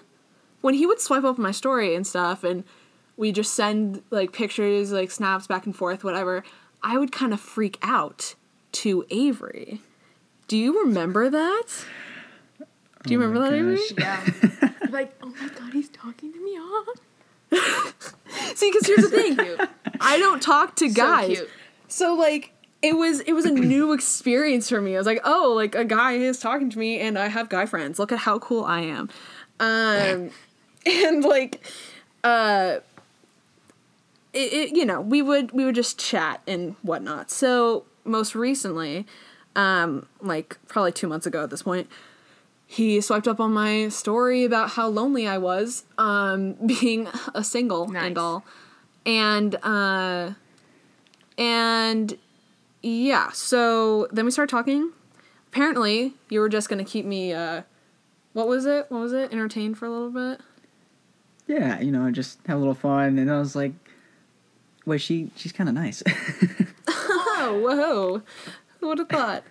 when 0.62 0.74
he 0.74 0.86
would 0.86 1.00
swipe 1.00 1.24
up 1.24 1.38
my 1.38 1.52
story 1.52 1.96
and 1.96 2.06
stuff 2.06 2.44
and 2.44 2.64
we 3.18 3.32
just 3.32 3.54
send 3.54 4.02
like 4.12 4.32
pictures 4.32 4.92
like 4.92 5.10
snaps 5.12 5.48
back 5.48 5.66
and 5.66 5.76
forth 5.76 6.04
whatever 6.04 6.44
i 6.84 6.98
would 6.98 7.12
kind 7.12 7.34
of 7.34 7.40
freak 7.40 7.78
out 7.82 8.36
to 8.72 9.06
avery 9.10 9.82
do 10.48 10.58
you 10.58 10.84
remember 10.84 11.30
that 11.30 11.86
do 13.04 13.14
you 13.14 13.20
Oh 13.22 13.26
remember 13.28 13.40
my 13.40 13.50
that 13.50 13.56
avery 13.56 13.80
gosh. 13.96 14.52
Yeah. 14.62 14.70
like, 14.90 15.16
oh 15.22 15.28
my 15.40 15.48
god, 15.50 15.74
he's 15.74 15.90
talking 15.90 16.34
to 16.34 16.44
me. 16.44 16.54
Oh. 16.58 16.94
see 18.56 18.72
because 18.72 18.88
here's 18.88 19.04
the 19.04 19.10
thing 19.16 19.36
Cute. 19.38 19.62
i 20.02 20.18
don't 20.18 20.42
talk 20.42 20.76
to 20.76 20.90
So 20.90 20.96
guys 20.96 21.38
cute. 21.38 21.50
so 21.88 22.16
like 22.16 22.52
it 22.86 22.96
was 22.96 23.20
it 23.22 23.34
was 23.34 23.46
a 23.46 23.52
new 23.74 23.94
experience 23.94 24.70
for 24.70 24.80
me. 24.80 24.96
I 24.96 24.98
was 24.98 25.08
like 25.08 25.22
oh 25.24 25.54
like 25.56 25.74
a 25.76 25.86
guy 25.86 26.14
is 26.14 26.40
talking 26.40 26.70
to 26.70 26.80
me 26.80 27.00
and 27.00 27.18
i 27.18 27.28
have 27.28 27.50
guy 27.50 27.66
friends. 27.66 27.98
Look 28.00 28.12
at 28.12 28.20
how 28.20 28.40
cool 28.40 28.64
i 28.64 28.82
am. 28.82 29.10
Um 29.60 30.30
and 30.86 31.24
like 31.24 31.66
uh 32.24 32.78
it, 34.34 34.54
it, 34.54 34.76
you 34.76 34.86
know 34.86 35.02
we 35.02 35.22
would 35.22 35.52
we 35.52 35.66
would 35.66 35.76
just 35.76 35.98
chat 36.00 36.42
and 36.48 36.76
whatnot. 36.84 37.32
So 37.32 37.86
most 38.04 38.36
recently 38.36 39.06
um 39.56 40.06
like 40.22 40.58
probably 40.68 40.92
two 40.92 41.08
months 41.08 41.26
ago 41.26 41.44
at 41.44 41.50
this 41.50 41.64
point 41.64 41.88
he 42.68 43.00
swiped 43.00 43.28
up 43.28 43.40
on 43.40 43.54
my 43.54 43.88
story 43.90 44.44
about 44.44 44.72
how 44.72 44.88
lonely 44.88 45.28
i 45.28 45.38
was 45.38 45.86
um 45.98 46.54
being 46.66 47.08
a 47.34 47.44
single 47.44 47.88
Nice. 47.88 48.06
and 48.06 48.18
all. 48.18 48.46
And 49.08 49.56
uh 49.64 50.32
and 51.38 52.18
yeah 52.86 53.32
so 53.32 54.08
then 54.12 54.26
we 54.26 54.32
started 54.32 54.52
talking. 54.52 54.92
Apparently 55.48 56.14
you 56.30 56.40
were 56.40 56.50
just 56.50 56.70
gonna 56.70 56.86
keep 56.86 57.06
me 57.06 57.34
uh 57.34 57.64
what 58.34 58.48
was 58.48 58.66
it? 58.66 58.88
What 58.90 59.00
was 59.00 59.14
it? 59.14 59.32
Entertained 59.32 59.78
for 59.78 59.86
a 59.86 59.90
little 59.90 60.10
bit? 60.12 60.42
Yeah, 61.48 61.80
you 61.80 61.92
know, 61.92 62.12
just 62.12 62.40
have 62.48 62.58
a 62.58 62.60
little 62.60 62.74
fun, 62.74 63.18
and 63.18 63.32
I 63.32 63.40
was 63.40 63.56
like, 63.56 63.72
"Wait, 64.86 65.00
she 65.00 65.32
she's 65.36 65.52
kind 65.52 65.70
of 65.70 65.76
nice." 65.76 66.04
oh 66.88 67.60
whoa. 67.64 68.22
Who 68.80 68.88
would 68.88 69.00
have 69.00 69.10
thought? 69.10 69.44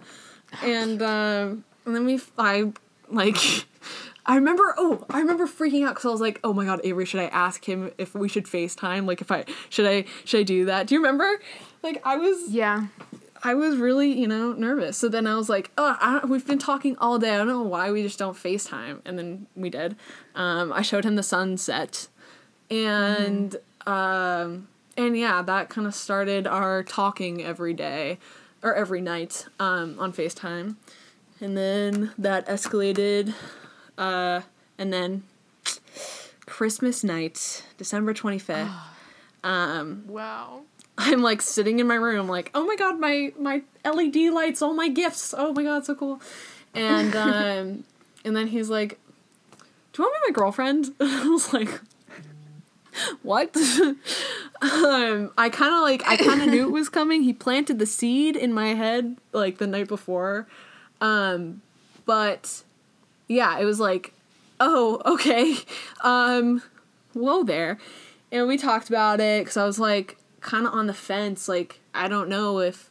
And 0.63 1.01
um 1.03 1.65
and 1.87 1.95
then 1.97 2.05
we 2.05 2.21
i 2.39 2.73
like 3.09 3.37
i 4.27 4.35
remember 4.37 4.75
oh 4.79 5.05
i 5.11 5.19
remember 5.19 5.47
freaking 5.47 5.85
out 5.87 5.91
because 5.95 6.07
i 6.07 6.09
was 6.09 6.21
like 6.21 6.41
oh 6.45 6.53
my 6.53 6.65
god 6.65 6.81
avery 6.85 7.05
should 7.05 7.21
i 7.21 7.27
ask 7.27 7.65
him 7.65 7.91
if 7.99 8.15
we 8.15 8.29
should 8.29 8.45
facetime? 8.45 9.07
Like 9.07 9.21
if 9.21 9.31
i 9.33 9.45
should 9.71 9.87
i 9.87 10.05
should 10.25 10.41
i 10.41 10.43
do 10.43 10.67
that? 10.67 10.87
Do 10.87 10.95
you 10.95 11.01
remember? 11.01 11.41
Like 11.83 12.03
i 12.05 12.17
was 12.17 12.51
Yeah. 12.51 12.87
I 13.47 13.53
was 13.55 13.77
really, 13.77 14.11
you 14.19 14.27
know, 14.27 14.53
nervous. 14.53 14.97
So 14.97 15.09
then 15.11 15.27
I 15.27 15.37
was 15.37 15.51
like, 15.51 15.71
oh, 15.77 16.21
we've 16.27 16.47
been 16.47 16.59
talking 16.59 16.97
all 16.97 17.19
day. 17.19 17.35
I 17.35 17.37
don't 17.37 17.47
know 17.47 17.63
why 17.63 17.93
we 17.93 18.03
just 18.03 18.19
don't 18.19 18.35
FaceTime. 18.37 19.03
And 19.05 19.19
then 19.19 19.47
we 19.55 19.69
did. 19.69 19.97
Um, 20.35 20.73
I 20.73 20.81
showed 20.81 21.05
him 21.05 21.17
the 21.17 21.23
sunset. 21.23 22.09
And, 22.71 23.55
um, 23.87 24.69
and 24.97 25.17
yeah, 25.17 25.43
that 25.43 25.69
kind 25.69 25.87
of 25.87 25.95
started 25.95 26.47
our 26.47 26.83
talking 26.83 27.43
every 27.45 27.75
day 27.75 28.19
or 28.63 28.75
every 28.75 29.03
night 29.03 29.45
um, 29.61 29.97
on 29.99 30.15
FaceTime. 30.15 30.77
And 31.39 31.55
then 31.55 32.13
that 32.17 32.47
escalated. 32.47 33.35
Uh, 33.99 34.41
and 34.79 34.91
then 34.91 35.23
Christmas 36.47 37.05
night, 37.05 37.63
December 37.77 38.15
25th. 38.15 38.73
um, 39.45 40.05
Wow. 40.09 40.63
I'm 40.97 41.23
like 41.23 41.43
sitting 41.43 41.81
in 41.81 41.87
my 41.87 41.97
room, 41.97 42.29
like, 42.29 42.51
oh 42.55 42.65
my 42.65 42.77
god, 42.77 43.01
my 43.01 43.33
my 43.39 43.63
LED 43.85 44.17
lights, 44.33 44.63
all 44.63 44.75
my 44.75 44.89
gifts. 44.89 45.35
Oh 45.37 45.53
my 45.53 45.63
god, 45.63 45.85
so 45.85 45.95
cool. 45.95 46.21
And 46.75 47.15
um, 47.17 47.85
and 48.25 48.37
then 48.37 48.49
he's 48.49 48.71
like, 48.71 48.99
"Do 49.93 50.03
you 50.03 50.05
want 50.05 50.15
to 50.15 50.21
be 50.21 50.31
my 50.31 50.35
girlfriend?" 50.35 50.95
I 51.01 51.29
was 51.29 51.53
like, 51.53 51.81
"What?" 53.23 53.57
um, 54.63 55.33
I 55.37 55.49
kind 55.51 55.75
of 55.75 55.81
like 55.83 56.07
I 56.07 56.17
kind 56.17 56.43
of 56.43 56.49
knew 56.49 56.67
it 56.67 56.73
was 56.73 56.89
coming. 56.89 57.23
He 57.23 57.33
planted 57.33 57.79
the 57.79 57.87
seed 57.87 58.37
in 58.37 58.53
my 58.53 58.75
head 58.75 59.17
like 59.33 59.59
the 59.59 59.67
night 59.67 59.89
before, 59.89 60.47
um, 61.01 61.61
but 62.07 62.63
yeah, 63.27 63.59
it 63.59 63.65
was 63.65 63.81
like, 63.81 64.13
oh 64.61 65.03
okay, 65.05 65.57
um, 66.03 66.63
whoa 67.15 67.43
there, 67.43 67.79
and 68.31 68.47
we 68.47 68.57
talked 68.57 68.89
about 68.89 69.19
it 69.19 69.43
because 69.43 69.57
I 69.57 69.65
was 69.65 69.81
like 69.81 70.19
kind 70.45 70.67
of 70.67 70.73
on 70.73 70.87
the 70.87 70.95
fence. 70.95 71.49
Like 71.49 71.81
I 71.93 72.07
don't 72.07 72.29
know 72.29 72.61
if 72.61 72.91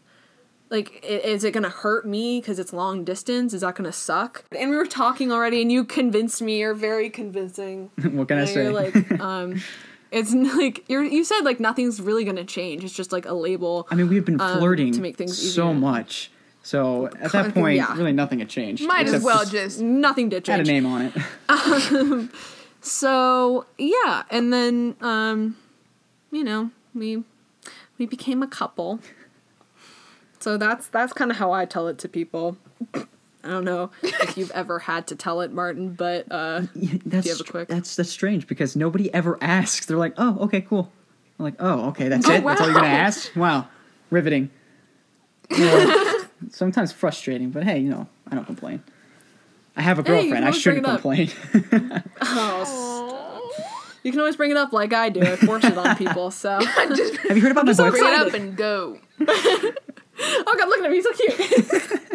like 0.70 1.00
is 1.08 1.46
it 1.46 1.52
gonna 1.52 1.70
hurt 1.70 2.06
me 2.06 2.42
because 2.42 2.60
it's 2.60 2.74
long 2.74 3.06
distance? 3.06 3.54
Is 3.54 3.62
that 3.62 3.76
gonna 3.76 3.94
suck? 3.94 4.44
And 4.58 4.70
we 4.72 4.76
were 4.76 4.86
talking 4.86 5.32
already, 5.32 5.62
and 5.62 5.72
you 5.72 5.86
convinced 5.86 6.42
me. 6.42 6.60
You're 6.60 6.74
very 6.74 7.10
convincing. 7.10 7.92
what 8.12 8.28
can 8.28 8.40
I 8.40 8.42
And 8.42 8.50
say? 8.50 8.64
You're 8.64 8.74
like, 8.74 9.12
um, 9.22 9.62
it's 10.12 10.34
like 10.34 10.84
you're 10.90 11.04
you 11.04 11.24
said 11.24 11.42
like 11.42 11.60
nothing's 11.60 12.02
really 12.02 12.26
gonna 12.26 12.44
change. 12.44 12.84
It's 12.84 12.94
just 12.94 13.12
like 13.14 13.26
a 13.26 13.34
label. 13.34 13.88
I 13.90 13.96
mean, 13.96 14.10
we've 14.10 14.26
been 14.26 14.42
um, 14.42 14.58
flirting 14.58 14.92
to 14.94 15.02
make 15.02 15.16
things 15.16 15.38
so 15.38 15.70
easier. 15.70 15.80
much, 15.80 16.32
so 16.64 17.08
at 17.22 17.32
that 17.32 17.54
point, 17.56 17.78
yeah. 17.78 17.96
really 17.96 18.12
nothing 18.14 18.40
had 18.40 18.50
changed. 18.50 18.86
Might 18.86 19.08
as 19.08 19.24
well 19.24 19.46
just. 19.46 19.80
Nothing 19.80 20.30
did 20.30 20.50
add 20.50 20.60
a 20.60 20.64
name 20.64 20.86
on 20.86 21.14
it. 21.14 22.30
So 22.82 23.66
yeah, 23.78 24.24
and 24.30 24.52
then 24.52 24.96
um, 25.00 25.56
you 26.32 26.44
know 26.44 26.70
we 26.94 27.24
we 27.98 28.06
became 28.06 28.42
a 28.44 28.48
couple. 28.48 29.00
So 30.40 30.58
that's 30.58 30.88
that's 30.88 31.14
kind 31.14 31.32
of 31.32 31.38
how 31.38 31.52
I 31.52 31.66
tell 31.66 31.88
it 31.88 31.98
to 32.00 32.10
people. 32.10 32.58
I 32.94 33.50
don't 33.50 33.64
know 33.66 33.92
if 34.04 34.38
you've 34.38 34.52
ever 34.56 34.80
had 34.80 35.08
to 35.08 35.16
tell 35.16 35.42
it, 35.42 35.52
Martin, 35.54 35.94
but 35.94 36.26
uh, 36.32 36.64
Yeah, 36.76 36.96
that's 37.06 37.30
have 37.30 37.40
a 37.42 37.44
quick- 37.50 37.68
that's 37.68 37.96
that's 37.96 38.10
strange 38.10 38.48
because 38.48 38.76
nobody 38.76 39.14
ever 39.14 39.38
asks. 39.42 39.86
They're 39.86 39.98
like, 39.98 40.14
"Oh, 40.18 40.38
okay, 40.46 40.62
cool." 40.62 40.92
I'm 41.40 41.44
like, 41.46 41.56
"Oh, 41.60 41.88
okay, 41.90 42.08
that's 42.10 42.28
it. 42.28 42.44
That's 42.44 42.62
all 42.62 42.68
you're 42.68 42.76
gonna 42.76 42.88
ask." 42.88 43.36
Wow, 43.36 43.68
riveting. 44.10 44.50
You 45.56 46.26
sometimes 46.50 46.92
frustrating, 46.92 47.52
but 47.52 47.64
hey, 47.64 47.80
you 47.80 47.90
know, 47.90 48.08
I 48.30 48.36
don't 48.36 48.46
complain. 48.46 48.82
I 49.76 49.82
have 49.82 50.00
a 50.00 50.04
girlfriend. 50.04 50.34
can 50.36 50.44
I 50.44 50.52
shouldn't 50.52 50.86
complain. 50.86 51.30
oh, 52.22 52.93
you 54.04 54.12
can 54.12 54.20
always 54.20 54.36
bring 54.36 54.52
it 54.52 54.58
up 54.58 54.74
like 54.74 54.94
I 54.94 55.10
do. 55.10 55.22
I 55.22 55.36
force 55.38 55.64
it 55.64 55.78
on 55.78 55.96
people. 55.96 56.30
So 56.32 56.60
just 56.96 57.18
have 57.18 57.36
you 57.38 57.44
heard 57.44 57.52
about 57.52 57.66
my 57.66 57.74
so 57.74 57.90
bring 57.90 58.04
it 58.06 58.14
up 58.14 58.34
and 58.34 58.56
go. 58.56 59.00
oh 59.20 60.56
god, 60.58 60.70
look 60.70 60.80
at 60.80 60.86
him, 60.86 60.94
he's 60.94 61.04
so 61.04 61.12
cute. 61.14 62.10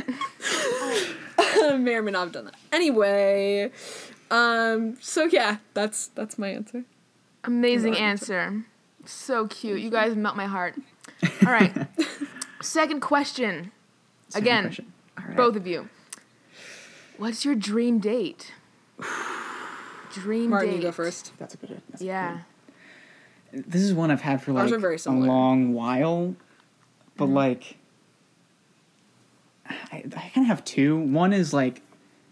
May 1.80 1.94
or 1.94 2.02
may 2.02 2.10
not 2.12 2.20
have 2.24 2.32
done 2.32 2.44
that. 2.46 2.54
Anyway, 2.72 3.70
um, 4.30 4.96
so 5.00 5.24
yeah, 5.24 5.58
that's 5.74 6.08
that's 6.08 6.38
my 6.38 6.48
answer. 6.48 6.84
Amazing 7.44 7.92
Right. 7.92 8.00
answer. 8.02 8.64
So 9.06 9.46
cute. 9.46 9.80
You 9.80 9.90
guys 9.90 10.14
melt 10.16 10.36
my 10.36 10.46
heart. 10.46 10.74
All 11.46 11.52
right. 11.52 11.72
Second 12.60 13.00
question. 13.00 13.70
Second 14.28 14.42
Again, 14.46 14.64
question. 14.64 14.92
All 15.18 15.24
right. 15.28 15.36
both 15.36 15.56
of 15.56 15.66
you. 15.66 15.88
What's 17.16 17.44
your 17.44 17.54
dream 17.54 17.98
date? 18.00 18.52
Dream 20.12 20.50
Martin, 20.50 20.70
date. 20.70 20.76
you 20.76 20.82
go 20.82 20.92
first. 20.92 21.32
That's 21.38 21.54
a 21.54 21.56
good. 21.58 21.80
That's 21.90 22.02
Yeah. 22.02 22.38
good- 23.52 23.64
This 23.70 23.82
is 23.82 23.92
one 23.94 24.10
I've 24.10 24.20
had 24.20 24.42
for 24.42 24.52
like 24.52 24.70
are 24.72 24.78
very 24.78 24.98
a 25.06 25.10
long 25.10 25.72
while, 25.74 26.34
but 27.16 27.26
Mm-hmm. 27.26 27.34
like, 27.34 27.76
I, 29.68 29.76
I 29.92 30.00
kind 30.34 30.38
of 30.38 30.46
have 30.46 30.64
two. 30.64 30.96
One 30.98 31.32
is 31.32 31.52
like 31.52 31.82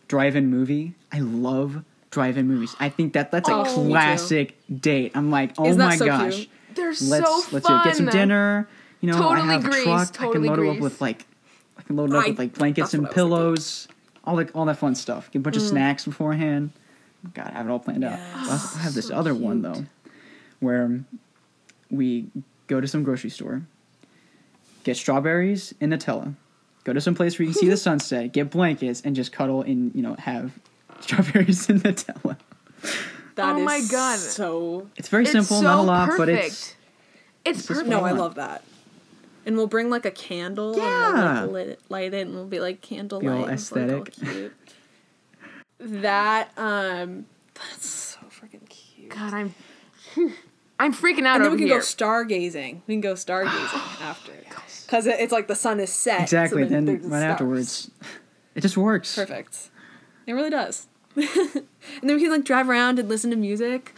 drive-in 0.08 0.48
movie. 0.50 0.94
I 1.12 1.20
love 1.20 1.82
drive-in 2.10 2.46
movies. 2.48 2.74
I 2.80 2.88
think 2.88 3.12
that 3.14 3.30
that's 3.30 3.48
a 3.48 3.52
Oh, 3.54 3.64
classic 3.64 4.56
date. 4.80 5.12
I'm 5.14 5.30
like, 5.30 5.52
oh 5.58 5.66
Isn't 5.66 5.78
my 5.78 5.96
so 5.96 6.06
gosh. 6.06 6.34
cute? 6.36 6.48
They're 6.74 6.86
let's 6.88 7.00
so 7.00 7.42
let's 7.52 7.66
fun. 7.66 7.84
get 7.84 7.96
some 7.96 8.06
dinner. 8.06 8.68
You 9.00 9.10
know, 9.10 9.18
Totally 9.18 9.48
I 9.48 9.52
have 9.52 9.64
Grease, 9.64 9.80
a 9.82 10.12
truck. 10.12 10.20
I 10.22 10.32
can 10.32 10.42
load 10.44 10.58
it 10.58 10.68
up 10.68 10.80
with 10.80 11.00
like, 11.00 11.26
I 11.78 11.82
can 11.82 11.96
load 11.96 12.10
it 12.10 12.16
up 12.16 12.24
I- 12.24 12.28
with 12.30 12.38
like 12.38 12.54
blankets 12.54 12.94
and 12.94 13.02
what 13.04 13.10
thinking. 13.10 13.14
pillows, 13.30 13.88
all 14.24 14.34
like 14.34 14.50
all 14.54 14.64
that 14.66 14.78
fun 14.78 14.94
stuff. 14.94 15.30
Get 15.30 15.38
a 15.38 15.40
Mm. 15.40 15.44
bunch 15.44 15.56
of 15.56 15.62
snacks 15.62 16.04
beforehand. 16.04 16.70
God, 17.34 17.48
I 17.48 17.58
have 17.58 17.66
it 17.66 17.70
all 17.70 17.78
planned 17.78 18.04
out. 18.04 18.18
I 18.18 18.56
have 18.80 18.94
this 18.94 19.08
so 19.08 19.14
other 19.14 19.34
one 19.34 19.62
though, 19.62 19.84
where 20.60 21.00
we 21.90 22.26
go 22.66 22.80
to 22.80 22.86
some 22.88 23.02
grocery 23.02 23.30
store, 23.30 23.62
get 24.84 24.96
strawberries 24.96 25.74
and 25.80 25.92
Nutella, 25.92 26.34
go 26.84 26.92
to 26.92 27.00
some 27.00 27.14
place 27.14 27.38
where 27.38 27.46
you 27.46 27.52
can 27.52 27.60
see 27.60 27.68
the 27.68 27.76
sunset, 27.88 28.32
get 28.32 28.50
blankets, 28.50 29.00
and 29.04 29.14
just 29.16 29.32
cuddle 29.32 29.62
and 29.62 29.94
you 29.94 30.02
know 30.02 30.14
have 30.18 30.52
strawberries 31.00 31.68
and 31.68 31.82
Nutella. 31.82 32.36
That 33.36 33.54
Oh 33.54 33.58
is 33.58 33.64
my 33.64 33.82
God. 33.90 34.18
so. 34.18 34.88
It's 34.96 35.08
very 35.08 35.24
It's 35.24 35.32
simple, 35.32 35.58
so 35.58 35.62
not 35.62 35.78
a 35.78 35.82
lot, 35.82 36.08
perfect. 36.08 36.18
but 36.18 36.28
it's 36.28 36.74
it's 37.44 37.58
just 37.58 37.68
perfect. 37.68 37.88
No, 37.88 38.00
I 38.04 38.12
love 38.12 38.36
that. 38.36 38.64
And 39.44 39.56
we'll 39.56 39.66
bring 39.68 39.90
like 39.90 40.04
a 40.04 40.10
candle. 40.10 40.70
And 40.72 40.78
Yeah. 40.82 41.42
we'll, 41.44 41.52
like, 41.52 41.66
lit, 41.66 41.80
light 41.88 42.14
it, 42.14 42.26
and 42.26 42.34
we'll 42.34 42.46
be 42.46 42.58
like 42.60 42.80
candle 42.80 43.20
Be 43.20 43.28
all 43.28 43.42
light. 43.42 43.50
It's, 43.52 43.70
like, 43.70 43.90
all 43.90 44.02
aesthetic. 44.02 44.14
cute. 44.14 44.52
that 45.78 46.50
um, 46.56 47.26
that's 47.54 47.86
so 47.86 48.20
freaking 48.28 48.68
cute. 48.68 49.10
God, 49.10 49.34
I'm 49.34 49.54
I'm 50.78 50.92
freaking 50.92 51.26
out 51.26 51.36
and 51.36 51.44
then 51.44 51.46
over 51.46 51.50
we 51.52 51.58
can 51.58 51.66
here. 51.68 51.78
go 51.78 51.84
stargazing. 51.84 52.80
We 52.86 52.94
can 52.94 53.00
go 53.00 53.14
stargazing 53.14 54.00
after, 54.02 54.32
because 54.84 55.06
it, 55.06 55.20
it's 55.20 55.32
like 55.32 55.48
the 55.48 55.54
sun 55.54 55.80
is 55.80 55.92
set. 55.92 56.18
so 56.18 56.22
exactly. 56.22 56.64
then 56.64 56.86
right 56.86 57.00
stars. 57.02 57.22
afterwards, 57.22 57.90
it 58.54 58.60
just 58.60 58.76
works. 58.76 59.14
Perfect. 59.14 59.70
It 60.26 60.32
really 60.32 60.50
does. 60.50 60.86
and 61.16 61.64
then 62.02 62.16
we 62.16 62.20
can 62.20 62.30
like 62.30 62.44
drive 62.44 62.68
around 62.68 62.98
and 62.98 63.08
listen 63.08 63.30
to 63.30 63.36
music. 63.36 63.94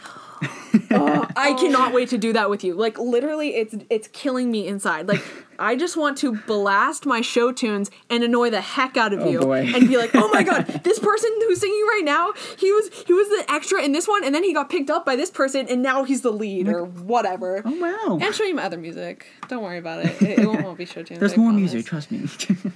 Oh, 0.91 1.27
I 1.35 1.53
cannot 1.53 1.93
wait 1.93 2.09
to 2.09 2.17
do 2.17 2.33
that 2.33 2.49
with 2.49 2.63
you. 2.63 2.73
Like 2.75 2.97
literally, 2.99 3.55
it's 3.55 3.75
it's 3.89 4.07
killing 4.09 4.51
me 4.51 4.67
inside. 4.67 5.07
Like 5.07 5.21
I 5.59 5.75
just 5.75 5.97
want 5.97 6.17
to 6.19 6.35
blast 6.35 7.05
my 7.05 7.21
show 7.21 7.51
tunes 7.51 7.91
and 8.09 8.23
annoy 8.23 8.49
the 8.49 8.61
heck 8.61 8.95
out 8.97 9.11
of 9.13 9.19
Oh, 9.21 9.29
you, 9.29 9.39
boy. 9.39 9.69
and 9.75 9.87
be 9.87 9.97
like, 9.97 10.11
"Oh 10.13 10.29
my 10.29 10.43
god, 10.43 10.65
this 10.83 10.99
person 10.99 11.29
who's 11.41 11.59
singing 11.59 11.85
right 11.89 12.03
now, 12.05 12.33
he 12.57 12.71
was 12.71 12.89
he 13.05 13.13
was 13.13 13.27
the 13.27 13.45
extra 13.51 13.81
in 13.83 13.91
this 13.91 14.07
one, 14.07 14.23
and 14.23 14.33
then 14.33 14.43
he 14.43 14.53
got 14.53 14.69
picked 14.69 14.89
up 14.89 15.05
by 15.05 15.15
this 15.15 15.29
person, 15.29 15.67
and 15.69 15.81
now 15.81 16.03
he's 16.03 16.21
the 16.21 16.31
lead 16.31 16.67
or 16.67 16.85
whatever." 16.85 17.61
Oh 17.65 17.79
wow. 17.79 18.19
And 18.21 18.33
show 18.33 18.43
you 18.43 18.55
my 18.55 18.63
other 18.63 18.77
music. 18.77 19.27
Don't 19.47 19.63
worry 19.63 19.77
about 19.79 20.05
it. 20.05 20.21
It, 20.21 20.39
it 20.39 20.47
won't, 20.47 20.63
won't 20.63 20.77
be 20.77 20.85
show 20.85 21.03
tunes. 21.03 21.19
There's 21.19 21.33
I 21.33 21.37
more 21.37 21.51
promise. 21.51 21.73
music, 21.73 21.85
trust 21.85 22.11
me. 22.11 22.19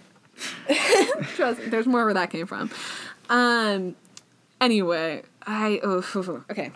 Trust 1.36 1.60
me, 1.60 1.68
there's 1.68 1.86
more 1.86 2.06
where 2.06 2.14
that 2.16 2.30
came 2.32 2.48
from. 2.48 2.70
Um. 3.30 3.96
Anyway, 4.60 5.24
I 5.46 5.80
oh 5.84 6.04
okay. 6.50 6.72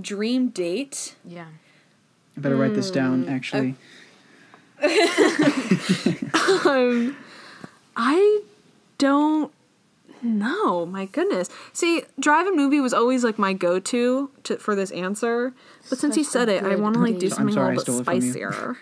Dream 0.00 0.48
date. 0.48 1.14
yeah. 1.24 1.46
I 2.36 2.40
better 2.40 2.56
write 2.56 2.74
this 2.74 2.88
Hmm. 2.88 2.94
down. 2.94 3.28
Actually, 3.28 3.76
Um, 6.66 7.16
I 7.96 8.40
don't 8.98 9.52
know. 10.22 10.84
My 10.86 11.04
goodness. 11.06 11.48
See, 11.72 12.02
drive-in 12.18 12.56
movie 12.56 12.80
was 12.80 12.92
always 12.92 13.22
like 13.24 13.38
my 13.38 13.52
go-to 13.52 14.30
for 14.58 14.74
this 14.74 14.90
answer, 14.90 15.52
but 15.88 15.98
since 15.98 16.16
you 16.16 16.24
said 16.24 16.48
it, 16.48 16.64
I 16.64 16.74
want 16.76 16.94
to 16.94 17.00
like 17.00 17.18
do 17.18 17.28
something 17.30 17.54
sorry, 17.54 17.68
a 17.68 17.70
I 17.72 17.74
little 17.76 17.98
bit 17.98 18.04
stole 18.04 18.16
it 18.16 18.22
spicier. 18.22 18.78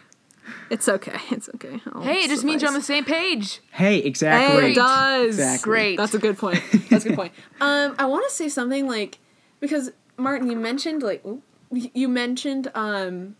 It's 0.70 0.88
okay. 0.88 1.18
It's 1.30 1.48
okay. 1.54 1.80
I'll 1.92 2.02
Hey, 2.02 2.24
it 2.24 2.28
just 2.28 2.44
means 2.44 2.62
you're 2.62 2.68
on 2.70 2.74
the 2.74 2.82
same 2.82 3.04
page. 3.04 3.60
hey, 3.72 4.00
Hey, 4.00 4.06
exactly. 4.06 4.72
it 4.72 4.74
does. 4.74 5.26
Exactly. 5.38 5.70
Great. 5.70 5.96
That's 5.98 6.14
a 6.14 6.18
good 6.18 6.38
point. 6.38 6.62
That's 6.90 7.04
a 7.04 7.08
good 7.10 7.16
point. 7.16 7.32
Um, 7.60 7.94
I 7.98 8.06
want 8.06 8.28
to 8.28 8.34
say 8.34 8.48
something 8.48 8.88
like 8.88 9.18
because 9.60 9.92
Martin, 10.22 10.50
you 10.50 10.56
mentioned 10.56 11.02
like 11.02 11.24
oop, 11.26 11.42
you 11.72 12.08
mentioned 12.08 12.70
um 12.74 13.36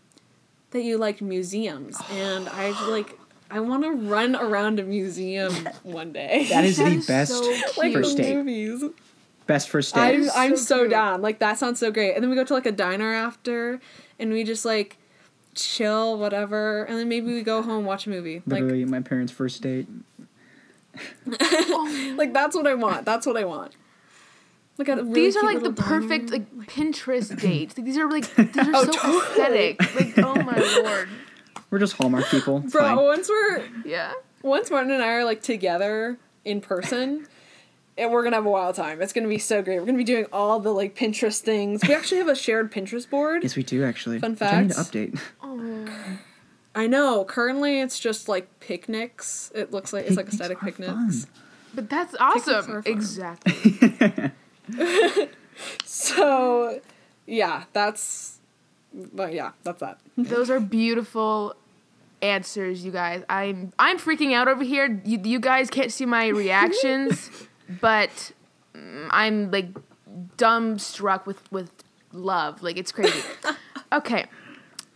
that 0.71 0.83
you 0.83 0.97
liked 0.97 1.21
museums, 1.21 1.97
and 2.11 2.49
I 2.49 2.71
like 2.89 3.17
I 3.51 3.59
want 3.59 3.83
to 3.83 3.91
run 3.91 4.35
around 4.35 4.79
a 4.79 4.83
museum 4.83 5.53
one 5.83 6.11
day. 6.11 6.47
That 6.49 6.65
is 6.65 6.77
That 6.77 6.89
the 6.89 6.95
is 6.97 7.07
best 7.07 7.31
so 7.31 7.41
like 7.77 7.93
first 7.93 8.17
the 8.17 8.23
date. 8.23 8.35
movies. 8.35 8.83
Best 9.45 9.69
first 9.69 9.93
date. 9.93 10.01
I'm 10.01 10.29
I'm 10.35 10.57
so 10.57 10.83
so 10.83 10.87
down. 10.87 11.21
Like 11.21 11.39
that 11.39 11.57
sounds 11.59 11.79
so 11.79 11.91
great. 11.91 12.13
And 12.15 12.23
then 12.23 12.29
we 12.29 12.35
go 12.35 12.43
to 12.45 12.53
like 12.53 12.65
a 12.65 12.71
diner 12.71 13.13
after, 13.13 13.79
and 14.17 14.31
we 14.31 14.43
just 14.43 14.63
like 14.65 14.97
chill, 15.53 16.17
whatever, 16.17 16.83
and 16.85 16.97
then 16.97 17.07
maybe 17.09 17.27
we 17.27 17.43
go 17.43 17.61
home 17.61 17.85
watch 17.85 18.07
a 18.07 18.09
movie. 18.09 18.41
Like 18.47 18.61
Literally, 18.61 18.85
my 18.85 19.01
parents' 19.01 19.31
first 19.31 19.61
date. 19.61 19.87
like 22.15 22.33
that's 22.33 22.55
what 22.55 22.67
I 22.67 22.73
want. 22.75 23.05
That's 23.05 23.25
what 23.25 23.37
I 23.37 23.45
want. 23.45 23.73
Like 24.77 24.89
a 24.89 24.95
really 24.95 25.13
These 25.13 25.35
are 25.37 25.43
like 25.43 25.61
the 25.61 25.71
perfect 25.73 26.31
room. 26.31 26.47
like 26.57 26.67
Pinterest 26.67 27.39
dates. 27.41 27.77
Like, 27.77 27.85
these 27.85 27.97
are 27.97 28.09
like 28.09 28.33
these 28.35 28.57
are 28.67 28.71
Oh, 28.73 28.85
so 28.85 28.91
totally. 28.91 29.17
aesthetic. 29.77 29.95
Like 29.95 30.17
oh 30.19 30.35
my 30.35 30.57
lord. 30.83 31.09
We're 31.69 31.79
just 31.79 31.93
Hallmark 31.93 32.25
people. 32.27 32.61
It's 32.63 32.71
Bro, 32.73 32.81
fine. 32.81 32.95
once 32.97 33.29
we're 33.29 33.63
Yeah. 33.85 34.13
once 34.41 34.69
Martin 34.71 34.91
and 34.91 35.03
I 35.03 35.09
are 35.09 35.25
like 35.25 35.41
together 35.41 36.17
in 36.45 36.59
person, 36.61 37.27
and 37.97 38.11
we're 38.11 38.23
gonna 38.23 38.35
have 38.35 38.45
a 38.45 38.49
wild 38.49 38.75
time. 38.75 39.01
It's 39.01 39.13
gonna 39.13 39.27
be 39.27 39.37
so 39.37 39.61
great. 39.61 39.79
We're 39.79 39.85
gonna 39.85 39.97
be 39.97 40.03
doing 40.03 40.25
all 40.33 40.59
the 40.59 40.71
like 40.71 40.95
Pinterest 40.95 41.39
things. 41.39 41.81
We 41.87 41.93
actually 41.93 42.17
have 42.17 42.27
a 42.27 42.35
shared 42.35 42.71
Pinterest 42.71 43.07
board. 43.09 43.43
Yes, 43.43 43.55
we 43.55 43.61
do 43.63 43.83
actually. 43.83 44.19
Fun 44.19 44.31
Which 44.31 44.41
I 44.41 44.61
need 44.63 44.71
to 44.71 44.75
update. 44.77 45.19
Oh. 45.41 45.85
I 46.75 46.87
know. 46.87 47.23
Currently, 47.25 47.79
it's 47.81 47.99
just 47.99 48.27
like 48.27 48.59
picnics. 48.59 49.51
It 49.53 49.71
looks 49.71 49.93
like 49.93 50.07
it's 50.07 50.17
like 50.17 50.25
Picnics 50.25 50.41
aesthetic 50.41 50.63
are 50.63 50.65
picnics. 50.65 51.27
But 51.75 51.89
that's 51.89 52.11
Picnics 52.17 52.47
awesome. 52.47 52.71
are 52.75 52.81
fun. 52.81 52.91
Exactly. 52.91 54.31
So, 55.85 56.81
yeah, 57.25 57.65
that's. 57.73 58.39
But 58.93 59.33
yeah, 59.33 59.51
that's 59.63 59.79
that. 59.79 59.99
Those 60.17 60.49
are 60.49 60.59
beautiful 60.59 61.55
answers, 62.21 62.85
you 62.85 62.91
guys. 62.91 63.23
I'm 63.29 63.73
I'm 63.79 63.97
freaking 63.97 64.33
out 64.33 64.47
over 64.47 64.63
here. 64.63 65.01
You, 65.03 65.19
you 65.23 65.39
guys 65.39 65.69
can't 65.69 65.91
see 65.91 66.05
my 66.05 66.27
reactions, 66.27 67.29
but 67.81 68.31
mm, 68.75 69.07
I'm 69.11 69.51
like 69.51 69.69
dumb 70.37 70.79
struck 70.79 71.25
with 71.25 71.51
with 71.51 71.71
love. 72.11 72.63
Like 72.63 72.77
it's 72.77 72.91
crazy. 72.91 73.21
Okay. 73.91 74.25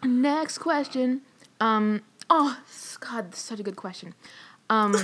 Next 0.04 0.58
question. 0.58 1.22
Um 1.60 2.02
oh 2.32 2.58
god, 3.00 3.36
such 3.36 3.60
a 3.60 3.64
good 3.64 3.76
question. 3.76 4.16
Um 4.72 4.96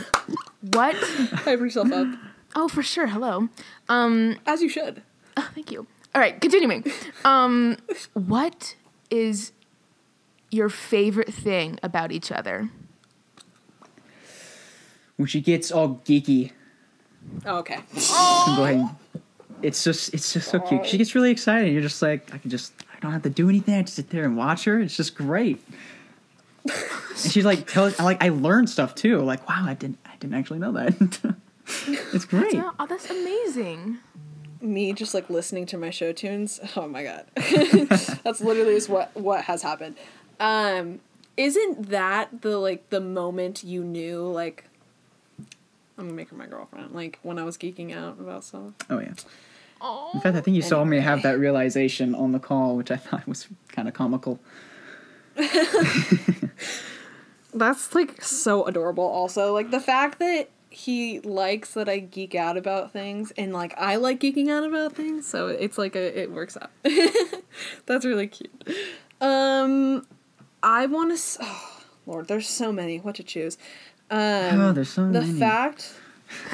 what 0.74 0.96
Hype 0.96 1.60
yourself 1.60 1.92
up 1.92 2.08
Oh, 2.56 2.68
for 2.68 2.84
sure. 2.84 3.08
Hello. 3.08 3.50
Um 3.90 4.38
as 4.46 4.62
you 4.62 4.70
should. 4.70 5.02
Oh, 5.38 5.50
thank 5.56 5.72
you. 5.72 5.88
All 6.16 6.22
right, 6.22 6.40
continuing. 6.40 6.84
Um, 7.26 7.78
what 8.14 8.76
is 9.10 9.52
your 10.52 10.70
favorite 10.70 11.34
thing 11.34 11.80
about 11.82 12.12
each 12.12 12.32
other? 12.32 12.70
When 15.18 15.28
she 15.28 15.42
gets 15.42 15.72
all 15.72 16.02
geeky, 16.06 16.52
Oh, 17.46 17.58
okay. 17.58 17.80
can 17.96 18.56
go 18.56 18.64
ahead. 18.64 18.76
And, 18.76 18.90
it's 19.64 19.84
just 19.84 20.14
it's 20.14 20.34
just 20.34 20.50
so 20.52 20.60
cute. 20.60 20.86
She 20.86 20.98
gets 20.98 21.16
really 21.16 21.32
excited. 21.32 21.72
You're 21.72 21.82
just 21.82 22.02
like 22.02 22.34
I 22.34 22.38
can 22.38 22.50
just 22.50 22.74
I 22.94 23.00
don't 23.00 23.12
have 23.14 23.24
to 23.24 23.30
do 23.30 23.48
anything. 23.50 23.76
I 23.76 23.82
just 23.84 23.96
sit 23.96 24.10
there 24.10 24.26
and 24.26 24.36
watch 24.36 24.66
her. 24.66 24.80
It's 24.80 24.96
just 24.98 25.16
great. 25.16 25.64
and 26.66 26.74
she's 27.18 27.46
like 27.46 27.66
tells 27.68 27.98
I 28.00 28.04
like 28.04 28.22
I 28.22 28.30
learned 28.30 28.70
stuff 28.70 28.94
too. 28.94 29.20
Like 29.22 29.48
wow, 29.48 29.64
I 29.66 29.74
didn't 29.74 30.00
I 30.06 30.16
didn't 30.20 30.36
actually 30.36 30.60
know 30.60 30.74
that. 30.74 31.36
it's 31.88 32.26
great. 32.26 32.54
Yeah, 32.54 32.72
oh, 32.80 32.86
that's 32.88 33.10
amazing. 33.10 33.98
Me 34.62 34.94
just 34.94 35.14
like 35.14 35.30
listening 35.30 35.66
to 35.68 35.78
my 35.78 35.90
show 35.90 36.12
tunes. 36.14 36.60
Oh 36.78 36.88
my 36.88 37.04
god, 37.04 37.26
that's 38.24 38.42
literally 38.42 38.76
just 38.76 38.90
what 38.90 39.16
what 39.16 39.44
has 39.46 39.62
happened. 39.62 39.96
Um, 40.40 41.00
isn't 41.38 41.90
that 41.90 42.42
the 42.42 42.58
like 42.58 42.90
the 42.90 43.02
moment 43.02 43.64
you 43.64 43.84
knew 43.84 44.22
like 44.28 44.66
I'm 45.98 46.06
gonna 46.06 46.14
make 46.14 46.30
her 46.30 46.36
my 46.36 46.48
girlfriend? 46.48 46.92
Like 46.94 47.20
when 47.24 47.38
I 47.40 47.44
was 47.44 47.58
geeking 47.58 47.94
out 47.96 48.20
about 48.20 48.44
stuff. 48.44 48.72
Oh 48.90 49.00
yeah. 49.00 49.08
In 49.10 49.16
Oh, 49.86 50.18
fact, 50.24 50.38
I 50.38 50.40
think 50.42 50.56
you 50.56 50.62
saw 50.62 50.86
me 50.86 51.00
have 51.02 51.24
that 51.24 51.38
realization 51.40 52.16
on 52.16 52.32
the 52.32 52.40
call, 52.40 52.78
which 52.78 52.90
I 52.90 52.96
thought 52.96 53.28
was 53.28 53.50
kind 53.68 53.90
of 53.90 53.94
comical. 53.94 54.40
That's 57.54 57.94
like 57.94 58.22
so 58.24 58.64
adorable. 58.66 59.04
Also, 59.04 59.54
like 59.54 59.70
the 59.72 59.80
fact 59.82 60.20
that 60.20 60.50
he 60.74 61.20
likes 61.20 61.74
that 61.76 61.88
I 61.88 62.00
geek 62.00 62.36
out 62.36 62.58
about 62.58 62.92
things, 62.92 63.32
and 63.38 63.54
like 63.54 63.74
I 63.78 63.96
like 63.98 64.20
geeking 64.20 64.50
out 64.50 64.64
about 64.64 64.94
things, 64.94 65.28
so 65.28 65.48
it's 65.48 65.78
like 65.78 65.96
a 65.96 66.20
it 66.22 66.32
works 66.32 66.58
out. 66.58 66.72
That's 67.86 68.06
really 68.06 68.28
cute. 68.28 68.52
Um, 69.22 70.06
I 70.62 70.86
want 70.88 71.12
to. 71.12 71.14
S- 71.16 71.38
oh, 71.42 71.82
Lord, 72.06 72.28
there's 72.28 72.48
so 72.50 72.72
many. 72.72 72.98
What 73.00 73.16
to 73.16 73.24
choose? 73.24 73.58
Um, 74.12 74.60
Oh, 74.60 74.72
there's 74.74 74.90
so 74.90 75.06
the 75.12 75.22
many. 75.22 75.40
fact. 75.40 75.94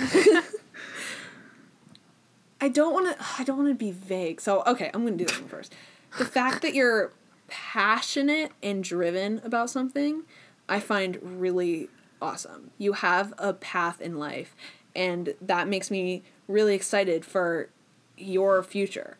I 2.61 2.67
don't 2.67 2.93
want 2.93 3.17
to. 3.17 3.25
I 3.39 3.43
don't 3.43 3.57
want 3.57 3.69
to 3.69 3.75
be 3.75 3.91
vague. 3.91 4.41
So 4.41 4.63
okay, 4.67 4.91
I'm 4.93 5.03
gonna 5.05 5.15
do 5.17 5.25
this 5.25 5.39
one 5.39 5.47
first. 5.49 5.73
The 6.17 6.25
fact 6.25 6.61
that 6.63 6.73
you're 6.73 7.11
passionate 7.47 8.51
and 8.61 8.83
driven 8.83 9.39
about 9.43 9.69
something, 9.69 10.23
I 10.67 10.79
find 10.79 11.17
really 11.21 11.87
awesome. 12.21 12.71
You 12.77 12.93
have 12.93 13.33
a 13.37 13.53
path 13.53 14.01
in 14.01 14.17
life, 14.19 14.55
and 14.95 15.33
that 15.41 15.67
makes 15.67 15.89
me 15.91 16.23
really 16.47 16.75
excited 16.75 17.25
for 17.25 17.69
your 18.17 18.61
future, 18.63 19.17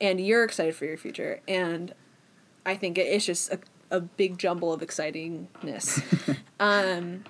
and 0.00 0.20
you're 0.20 0.44
excited 0.44 0.74
for 0.74 0.84
your 0.86 0.96
future, 0.96 1.40
and 1.46 1.94
I 2.66 2.74
think 2.76 2.98
it- 2.98 3.06
it's 3.06 3.24
just 3.26 3.52
a, 3.52 3.58
a 3.90 4.00
big 4.00 4.38
jumble 4.38 4.72
of 4.72 4.80
excitingness. 4.82 6.02
um, 6.60 7.24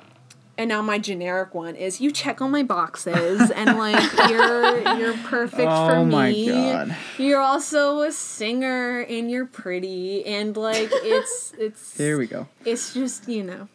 and 0.58 0.68
now 0.68 0.82
my 0.82 0.98
generic 0.98 1.54
one 1.54 1.74
is 1.74 2.00
you 2.02 2.10
check 2.10 2.42
all 2.42 2.48
my 2.48 2.62
boxes 2.62 3.50
and 3.50 3.78
like 3.78 4.12
you're 4.28 4.96
you're 4.98 5.16
perfect 5.24 5.62
for 5.70 5.96
Oh 5.96 6.04
my 6.04 6.30
me. 6.32 6.92
You're 7.16 7.40
also 7.40 8.00
a 8.02 8.12
singer 8.12 9.00
and 9.00 9.30
you're 9.30 9.46
pretty 9.46 10.22
and 10.26 10.54
like 10.56 10.90
it's 10.92 11.54
it's 11.58 11.92
There 11.94 12.18
we 12.18 12.26
go. 12.26 12.46
it's 12.66 12.92
just 12.92 13.26
you 13.26 13.42
know 13.42 13.68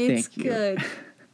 it's 0.00 0.28
Thank 0.28 0.36
you. 0.38 0.44
good 0.44 0.84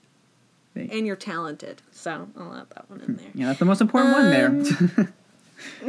Thank 0.75 0.93
and 0.93 1.07
you're 1.07 1.17
talented 1.17 1.83
so 1.91 2.29
I'll 2.39 2.55
add 2.55 2.71
that 2.71 2.91
one 2.91 3.01
in 3.01 3.17
there. 3.17 3.27
Yeah, 3.35 3.47
that's 3.47 3.59
the 3.59 3.65
most 3.65 3.81
important 3.81 4.15
one 4.15 4.31
there. 4.31 5.13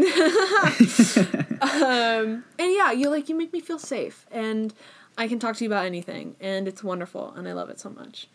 um, 1.61 2.43
and 2.57 2.73
yeah, 2.73 2.91
you 2.91 3.09
like 3.09 3.27
you 3.29 3.35
make 3.35 3.51
me 3.51 3.59
feel 3.59 3.77
safe, 3.79 4.25
and 4.31 4.73
I 5.17 5.27
can 5.27 5.39
talk 5.39 5.57
to 5.57 5.63
you 5.63 5.69
about 5.69 5.85
anything, 5.85 6.35
and 6.39 6.67
it's 6.67 6.83
wonderful, 6.83 7.33
and 7.35 7.47
I 7.47 7.53
love 7.53 7.69
it 7.69 7.79
so 7.79 7.89
much. 7.89 8.27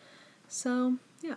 So 0.49 0.99
yeah, 1.23 1.35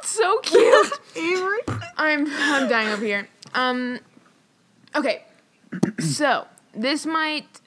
It's 0.00 0.10
so 0.10 0.38
cute. 0.40 0.92
Avery. 1.16 1.60
I'm 1.96 2.26
I'm 2.28 2.68
dying 2.68 2.88
over 2.88 3.04
here. 3.04 3.28
Um 3.54 4.00
okay. 4.94 5.22
so, 5.98 6.46
this 6.74 7.06
might 7.06 7.60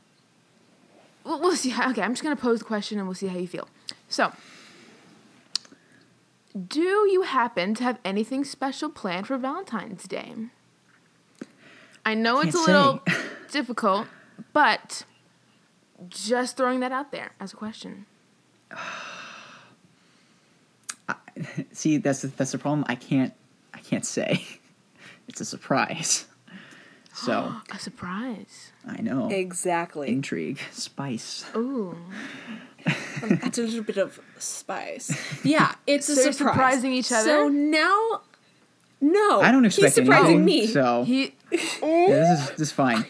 we'll, 1.27 1.39
we'll 1.41 1.55
see 1.55 1.69
how 1.69 1.89
okay, 1.91 2.01
I'm 2.01 2.13
just 2.13 2.23
going 2.23 2.35
to 2.35 2.41
pose 2.41 2.59
the 2.59 2.65
question 2.65 2.97
and 2.97 3.07
we'll 3.07 3.15
see 3.15 3.27
how 3.27 3.37
you 3.37 3.47
feel. 3.47 3.67
So, 4.09 4.31
do 6.67 6.81
you 6.81 7.23
happen 7.23 7.75
to 7.75 7.83
have 7.83 7.99
anything 8.03 8.43
special 8.43 8.89
planned 8.89 9.27
for 9.27 9.37
Valentine's 9.37 10.03
Day? 10.03 10.33
I 12.05 12.13
know 12.13 12.39
it's 12.39 12.55
a 12.55 12.59
little 12.59 13.01
say. 13.07 13.15
difficult, 13.51 14.07
but 14.53 15.03
just 16.07 16.57
throwing 16.57 16.79
that 16.79 16.91
out 16.91 17.11
there 17.11 17.33
as 17.39 17.53
a 17.53 17.55
question. 17.55 18.05
See, 21.71 21.97
that's 21.97 22.21
the, 22.21 22.27
that's 22.27 22.51
the 22.51 22.57
problem. 22.57 22.85
I 22.87 22.95
can't 22.95 23.33
I 23.73 23.79
can't 23.79 24.05
say. 24.05 24.45
It's 25.29 25.41
a 25.41 25.45
surprise. 25.45 26.25
So 27.17 27.53
A 27.73 27.79
surprise. 27.79 28.71
I 28.87 29.01
know 29.01 29.29
exactly. 29.29 30.09
intrigue, 30.09 30.59
spice. 30.71 31.45
Ooh. 31.55 31.97
That's 33.21 33.57
a 33.57 33.63
little 33.63 33.83
bit 33.83 33.97
of 33.97 34.19
spice. 34.37 35.11
Yeah, 35.43 35.75
it's 35.87 36.07
a 36.09 36.15
So 36.15 36.21
you're 36.23 36.31
surprise. 36.31 36.53
surprising 36.53 36.93
each 36.93 37.11
other? 37.11 37.27
So 37.29 37.47
now, 37.49 38.21
no, 39.01 39.41
I 39.41 39.51
don't 39.51 39.65
expect 39.65 39.95
he's 39.95 40.05
surprising 40.05 40.41
anything. 40.43 40.45
me. 40.45 40.67
So 40.67 41.03
He 41.03 41.33
yeah, 41.51 41.59
this 41.81 42.39
is 42.39 42.49
this 42.51 42.59
is 42.61 42.71
fine. 42.71 43.05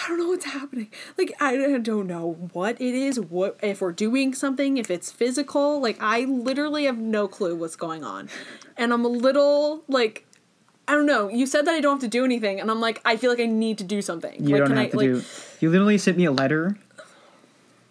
I 0.00 0.08
don't 0.08 0.18
know 0.18 0.28
what's 0.28 0.44
happening. 0.44 0.88
Like 1.16 1.32
I 1.40 1.56
don't 1.78 2.06
know 2.06 2.48
what 2.52 2.80
it 2.80 2.94
is. 2.94 3.18
What 3.20 3.58
if 3.62 3.80
we're 3.80 3.92
doing 3.92 4.32
something? 4.34 4.76
If 4.76 4.90
it's 4.90 5.10
physical? 5.10 5.80
Like 5.80 5.98
I 6.00 6.20
literally 6.24 6.84
have 6.84 6.98
no 6.98 7.26
clue 7.28 7.54
what's 7.56 7.76
going 7.76 8.04
on, 8.04 8.28
and 8.76 8.92
I'm 8.92 9.04
a 9.04 9.08
little 9.08 9.82
like. 9.88 10.24
I 10.88 10.92
don't 10.92 11.06
know. 11.06 11.28
You 11.28 11.46
said 11.46 11.66
that 11.66 11.74
I 11.74 11.80
don't 11.80 11.96
have 11.96 12.00
to 12.00 12.08
do 12.08 12.24
anything, 12.24 12.60
and 12.60 12.70
I'm 12.70 12.80
like, 12.80 13.00
I 13.04 13.16
feel 13.16 13.30
like 13.30 13.40
I 13.40 13.46
need 13.46 13.78
to 13.78 13.84
do 13.84 14.00
something. 14.02 14.42
You 14.42 14.54
like, 14.54 14.58
don't 14.60 14.68
can 14.68 14.76
have 14.78 14.86
I 14.86 14.90
to 14.90 14.96
like? 14.96 15.06
do. 15.06 15.22
You 15.60 15.70
literally 15.70 15.98
sent 15.98 16.16
me 16.16 16.24
a 16.24 16.32
letter, 16.32 16.76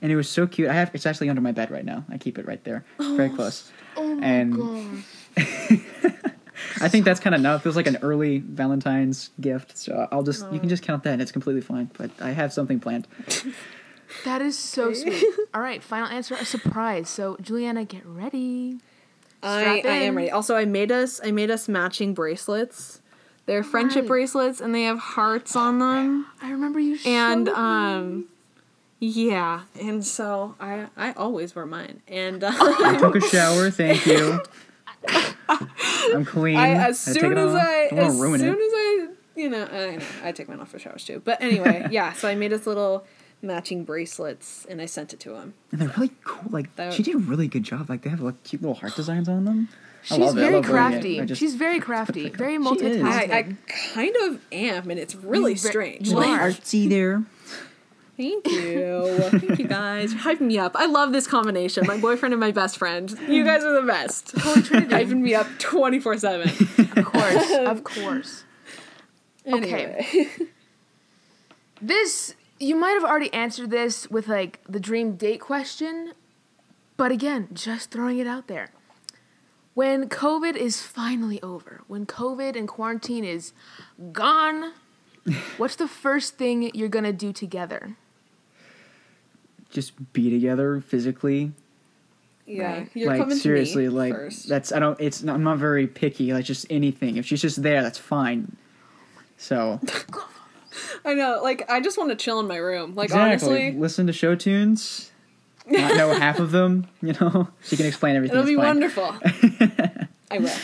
and 0.02 0.12
it 0.12 0.16
was 0.16 0.28
so 0.30 0.48
cute. 0.48 0.68
I 0.70 0.74
have 0.74 0.94
it's 0.94 1.06
actually 1.06 1.30
under 1.30 1.42
my 1.42 1.52
bed 1.52 1.72
right 1.72 1.86
now. 1.86 2.04
I 2.10 2.18
keep 2.18 2.38
it 2.38 2.48
right 2.48 2.64
there, 2.64 2.84
oh, 3.00 3.16
very 3.16 3.30
close. 3.30 3.72
Oh 3.96 4.16
my 4.16 4.26
And- 4.26 4.56
god. 4.56 5.04
I 6.82 6.90
think 6.90 7.06
that's 7.06 7.20
kind 7.20 7.34
of 7.36 7.40
enough. 7.40 7.66
It 7.66 7.70
was 7.70 7.76
like 7.76 7.88
an 7.88 7.98
early 8.02 8.40
Valentine's 8.40 9.30
gift, 9.40 9.78
so 9.78 10.08
I'll 10.12 10.24
just 10.24 10.42
you 10.52 10.60
can 10.60 10.68
oh. 10.68 10.70
just 10.70 10.84
count 10.84 11.04
that. 11.04 11.14
and 11.14 11.22
It's 11.22 11.32
completely 11.32 11.62
fine. 11.62 11.90
But 11.98 12.12
I 12.20 12.32
have 12.32 12.52
something 12.52 12.80
planned. 12.80 13.08
That 14.24 14.42
is 14.42 14.58
so 14.58 14.94
sweet. 14.94 15.24
All 15.54 15.62
right, 15.62 15.84
final 15.84 16.08
answer 16.08 16.36
a 16.36 16.46
surprise. 16.46 17.10
So, 17.10 17.38
Juliana, 17.42 17.86
get 17.86 18.06
ready. 18.06 18.80
I, 19.48 19.82
I 19.86 19.96
am 20.04 20.16
ready. 20.18 20.32
Also, 20.32 20.56
I 20.56 20.66
made 20.66 20.92
us 20.92 21.20
I 21.24 21.32
made 21.32 21.50
us 21.52 21.68
matching 21.68 22.14
bracelets. 22.14 23.02
They're 23.46 23.64
friendship 23.64 24.02
Right. 24.04 24.08
bracelets, 24.10 24.60
and 24.60 24.76
they 24.76 24.84
have 24.84 25.00
hearts 25.00 25.56
on 25.56 25.80
them. 25.80 26.26
I 26.42 26.52
remember 26.52 26.80
you 26.80 26.98
and 27.06 27.48
showed 27.48 27.54
me. 27.56 27.60
um 27.60 28.26
yeah 29.00 29.62
and 29.80 30.04
so 30.04 30.56
i 30.60 30.88
i 30.98 31.12
always 31.12 31.56
wear 31.56 31.68
mine 31.68 32.02
and 32.08 32.44
uh, 32.44 32.52
I 32.52 32.98
took 33.00 33.16
a 33.16 33.22
shower. 33.22 33.70
Thank 33.72 34.06
you. 34.08 34.42
I'm 36.14 36.26
clean. 36.26 36.58
I, 36.58 36.70
as 36.72 37.08
I 37.08 37.12
soon 37.14 37.38
as 37.38 37.54
off. 37.54 37.62
i 37.62 37.86
as 37.96 38.16
ruin 38.20 38.40
soon 38.40 38.50
it. 38.50 38.60
as 38.60 38.74
i 38.74 39.08
you 39.36 39.50
know 39.50 39.66
I, 39.72 39.96
know, 39.98 40.06
I 40.24 40.32
take 40.32 40.50
mine 40.50 40.60
off 40.60 40.70
for 40.70 40.80
showers 40.80 41.06
too 41.06 41.22
but 41.24 41.42
anyway 41.42 41.88
yeah 41.92 42.14
so 42.14 42.28
i 42.28 42.36
made 42.36 42.54
us 42.54 42.66
little 42.66 43.06
matching 43.42 43.84
bracelets 43.84 44.66
and 44.70 44.82
i 44.82 44.86
sent 44.86 45.14
it 45.14 45.20
to 45.20 45.36
him 45.36 45.54
And 45.72 45.80
they're 45.82 45.90
really 45.90 46.12
cool. 46.24 46.50
Like 46.50 46.76
That- 46.76 46.94
she 46.94 47.04
did 47.04 47.16
a 47.16 47.20
really 47.20 47.48
good 47.48 47.64
job. 47.64 47.90
Like 47.90 48.02
they 48.02 48.10
have 48.10 48.20
like 48.22 48.44
cute 48.44 48.62
little 48.62 48.76
heart 48.76 48.94
oh. 48.94 48.96
designs 48.98 49.30
on 49.30 49.46
them. 49.46 49.70
I 50.10 50.16
She's 50.16 50.18
love 50.20 50.38
it. 50.38 50.40
I 50.40 50.44
very 50.44 50.56
love 50.56 50.70
wearing 50.70 50.94
it. 50.94 50.94
crafty. 50.96 51.22
I 51.22 51.26
just- 51.26 51.40
She's 51.40 51.56
very 51.56 51.80
crafty. 51.80 52.30
Very 52.30 52.58
She 52.64 52.86
is. 52.86 53.04
I, 53.04 53.22
I 53.24 53.56
kind 53.96 54.16
of 54.24 54.40
am 54.52 54.90
and 54.90 55.00
it's 55.00 55.16
really 55.16 55.52
You 55.52 55.58
ve- 55.58 55.68
strange 55.70 56.08
you 56.10 56.16
Little 56.16 56.32
like, 56.34 56.42
artsy 56.56 56.90
there. 56.90 57.24
thank 58.18 58.48
you 58.48 59.20
thank 59.30 59.60
you 59.60 59.68
guys 59.68 60.12
You're 60.14 60.22
hyping 60.24 60.42
me 60.48 60.58
up 60.58 60.72
i 60.76 60.88
love 60.88 61.12
this 61.12 61.28
combination 61.28 61.86
my 61.86 61.98
boyfriend 62.00 62.34
and 62.34 62.40
my 62.40 62.50
best 62.52 62.78
friend 62.78 63.16
you 63.28 63.44
guys 63.44 63.64
are 63.64 63.80
the 63.80 63.86
best 63.88 64.34
hyping 64.36 65.20
me 65.22 65.36
up 65.36 65.46
24-7 65.60 66.98
of 66.98 67.06
course, 67.06 67.52
of 67.72 67.84
course. 67.84 68.44
Anyway. 69.46 70.28
This 71.80 72.34
you 72.60 72.76
might 72.76 72.92
have 72.92 73.04
already 73.04 73.32
answered 73.34 73.70
this 73.70 74.10
with 74.10 74.28
like 74.28 74.60
the 74.68 74.80
dream 74.80 75.16
date 75.16 75.40
question, 75.42 76.14
but 76.98 77.12
again, 77.12 77.50
just 77.54 77.92
throwing 77.92 78.20
it 78.20 78.28
out 78.28 78.48
there. 78.48 78.72
When 79.74 80.10
COVID 80.10 80.56
is 80.56 80.82
finally 80.82 81.42
over, 81.44 81.82
when 81.88 82.06
COVID 82.08 82.56
and 82.56 82.68
quarantine 82.68 83.24
is 83.24 83.54
gone, 84.12 84.74
what's 85.58 85.76
the 85.76 85.88
first 85.88 86.36
thing 86.38 86.72
you're 86.74 86.90
gonna 86.90 87.14
do 87.14 87.32
together? 87.32 87.96
Just 89.70 90.14
be 90.14 90.30
together 90.30 90.82
physically. 90.82 91.52
Yeah, 92.46 92.78
Right. 92.78 92.90
you're 92.94 93.08
like 93.10 93.20
coming 93.20 93.38
seriously, 93.38 93.84
to 93.86 93.92
me 93.92 93.96
like 93.98 94.14
first. 94.14 94.48
that's 94.48 94.72
I 94.72 94.80
don't. 94.80 95.00
It's 95.02 95.22
not, 95.22 95.36
I'm 95.36 95.44
not 95.44 95.58
very 95.58 95.86
picky. 95.86 96.32
Like 96.34 96.46
just 96.46 96.66
anything. 96.70 97.18
If 97.18 97.26
she's 97.26 97.42
just 97.42 97.62
there, 97.62 97.84
that's 97.84 97.98
fine. 98.00 98.56
So 99.36 99.80
I 101.06 101.14
know, 101.14 101.40
like 101.44 101.70
I 101.70 101.80
just 101.82 101.98
want 101.98 102.10
to 102.12 102.16
chill 102.16 102.40
in 102.40 102.48
my 102.48 102.58
room. 102.58 102.96
Like 102.96 103.06
exactly, 103.06 103.50
honestly, 103.66 103.80
listen 103.80 104.08
to 104.08 104.14
show 104.14 104.36
tunes. 104.36 105.12
Not 105.66 105.96
know 105.98 106.14
half 106.20 106.40
of 106.40 106.52
them, 106.52 106.88
you 107.02 107.14
know. 107.20 107.50
She 107.64 107.76
can 107.78 107.86
explain 107.86 108.16
everything. 108.16 108.38
it'll 108.38 108.48
be 108.48 108.56
fine. 108.56 108.66
wonderful. 108.66 109.16
I 110.32 110.40
will. 110.40 110.56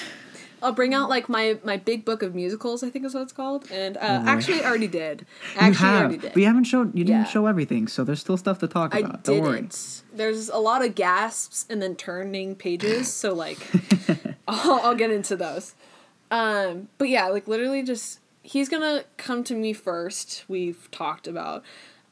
I'll 0.62 0.72
bring 0.72 0.94
out 0.94 1.10
like 1.10 1.28
my 1.28 1.58
my 1.66 1.76
big 1.76 2.06
book 2.06 2.24
of 2.24 2.34
musicals. 2.34 2.84
I 2.84 2.90
think 2.90 3.04
is 3.04 3.14
what 3.14 3.24
it's 3.24 3.34
called. 3.34 3.70
And 3.70 3.98
uh, 3.98 4.00
Oh, 4.24 4.28
actually, 4.30 4.62
I 4.62 4.66
already 4.70 4.88
did. 4.88 5.26
You 5.56 5.60
Actually, 5.60 5.90
already 5.90 6.14
have. 6.14 6.22
did. 6.22 6.36
We 6.36 6.44
haven't 6.46 6.64
showed. 6.64 6.96
You 6.98 7.04
didn't 7.04 7.24
Yeah. 7.24 7.26
show 7.26 7.48
everything, 7.48 7.90
so 7.90 8.06
there's 8.06 8.22
still 8.22 8.38
stuff 8.38 8.60
to 8.60 8.68
talk 8.70 8.96
I 8.96 9.00
about. 9.00 9.24
Don't 9.26 9.42
worry. 9.42 9.62
didn't. 9.62 10.04
There's 10.14 10.48
a 10.48 10.58
lot 10.60 10.86
of 10.86 10.96
gasps 10.96 11.66
and 11.70 11.82
then 11.82 11.98
turning 11.98 12.56
pages. 12.56 13.12
So 13.12 13.34
like, 13.34 13.58
I'll, 14.48 14.80
I'll 14.82 14.96
get 14.96 15.12
into 15.12 15.36
those. 15.36 15.76
Um, 16.32 16.88
but 16.98 17.10
yeah, 17.10 17.28
like 17.28 17.46
literally, 17.48 17.84
just 17.84 18.20
he's 18.44 18.70
gonna 18.70 19.06
come 19.18 19.44
to 19.46 19.56
me 19.56 19.74
first. 19.74 20.46
We've 20.48 20.90
talked 20.92 21.28
about, 21.28 21.64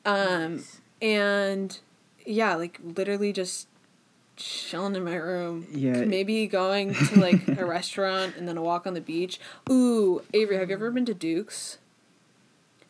um, 0.06 0.64
and 1.02 1.78
yeah, 2.26 2.56
like 2.56 2.80
literally 2.82 3.32
just 3.32 3.68
chilling 4.38 4.96
in 4.96 5.04
my 5.04 5.16
room. 5.16 5.68
Yeah. 5.72 6.04
Maybe 6.06 6.48
going 6.48 6.94
to 6.94 7.20
like 7.20 7.48
a 7.60 7.66
restaurant 7.66 8.36
and 8.38 8.48
then 8.48 8.58
a 8.58 8.62
walk 8.62 8.88
on 8.88 8.94
the 8.94 9.02
beach. 9.02 9.40
Ooh, 9.70 10.24
Avery, 10.34 10.58
have 10.58 10.70
you 10.70 10.76
ever 10.76 10.90
been 10.92 11.06
to 11.06 11.14
Duke's 11.14 11.78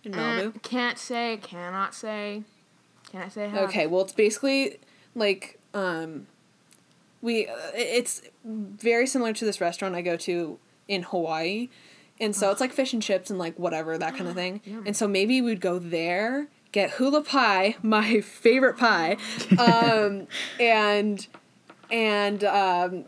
in 0.04 0.14
Malibu? 0.14 0.56
Eh, 0.56 0.60
can't 0.62 0.98
say, 0.98 1.40
cannot 1.42 1.94
say. 1.94 2.44
Can 3.12 3.24
I 3.24 3.28
say 3.28 3.50
how? 3.50 3.60
Okay, 3.62 3.88
well, 3.88 4.02
it's 4.04 4.14
basically 4.14 4.80
like 5.16 5.60
um, 5.74 6.28
we. 7.22 7.48
Uh, 7.48 7.56
it's 7.74 8.22
very 8.46 9.06
similar 9.06 9.34
to 9.34 9.46
this 9.46 9.60
restaurant 9.60 9.96
I 9.96 10.02
go 10.02 10.16
to 10.18 10.60
in 10.88 11.04
Hawaii, 11.04 11.70
and 12.22 12.34
so 12.36 12.52
it's 12.52 12.62
like 12.62 12.72
fish 12.72 12.94
and 12.94 13.02
chips 13.04 13.30
and 13.30 13.38
like 13.38 13.60
whatever 13.60 13.98
that 13.98 14.16
kind 14.16 14.30
of 14.30 14.36
thing. 14.36 14.62
Yum. 14.64 14.84
And 14.86 14.96
so 14.96 15.08
maybe 15.08 15.42
we'd 15.42 15.60
go 15.60 15.78
there, 15.80 16.48
get 16.72 16.92
hula 16.92 17.22
pie, 17.22 17.76
my 17.84 18.22
favorite 18.22 18.78
pie, 18.78 19.18
um, 19.60 20.28
and 20.60 21.28
and 21.92 22.44
um, 22.46 23.06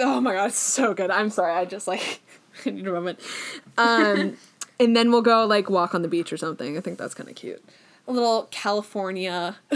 oh 0.00 0.20
my 0.20 0.32
god, 0.32 0.46
it's 0.46 0.58
so 0.58 0.94
good. 0.94 1.10
I'm 1.12 1.30
sorry, 1.30 1.52
I 1.52 1.64
just 1.64 1.86
like 1.86 2.20
I 2.66 2.70
need 2.70 2.86
a 2.88 2.92
moment. 2.92 3.20
Um, 3.78 4.36
and 4.80 4.96
then 4.96 5.10
we'll 5.12 5.22
go 5.22 5.46
like 5.46 5.70
walk 5.70 5.94
on 5.94 6.02
the 6.02 6.08
beach 6.08 6.32
or 6.32 6.36
something. 6.36 6.76
I 6.76 6.80
think 6.80 6.98
that's 6.98 7.14
kind 7.14 7.28
of 7.28 7.36
cute. 7.36 7.62
A 8.08 8.12
little 8.12 8.48
California 8.50 9.56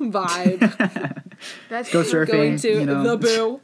vibe. 0.00 1.22
That's 1.68 1.92
Go 1.92 2.00
cute. 2.02 2.10
surf- 2.10 2.28
going 2.28 2.54
Surfing, 2.54 2.62
to 2.62 2.68
you 2.80 2.86
know. 2.86 3.16
the 3.16 3.16
boo. 3.16 3.60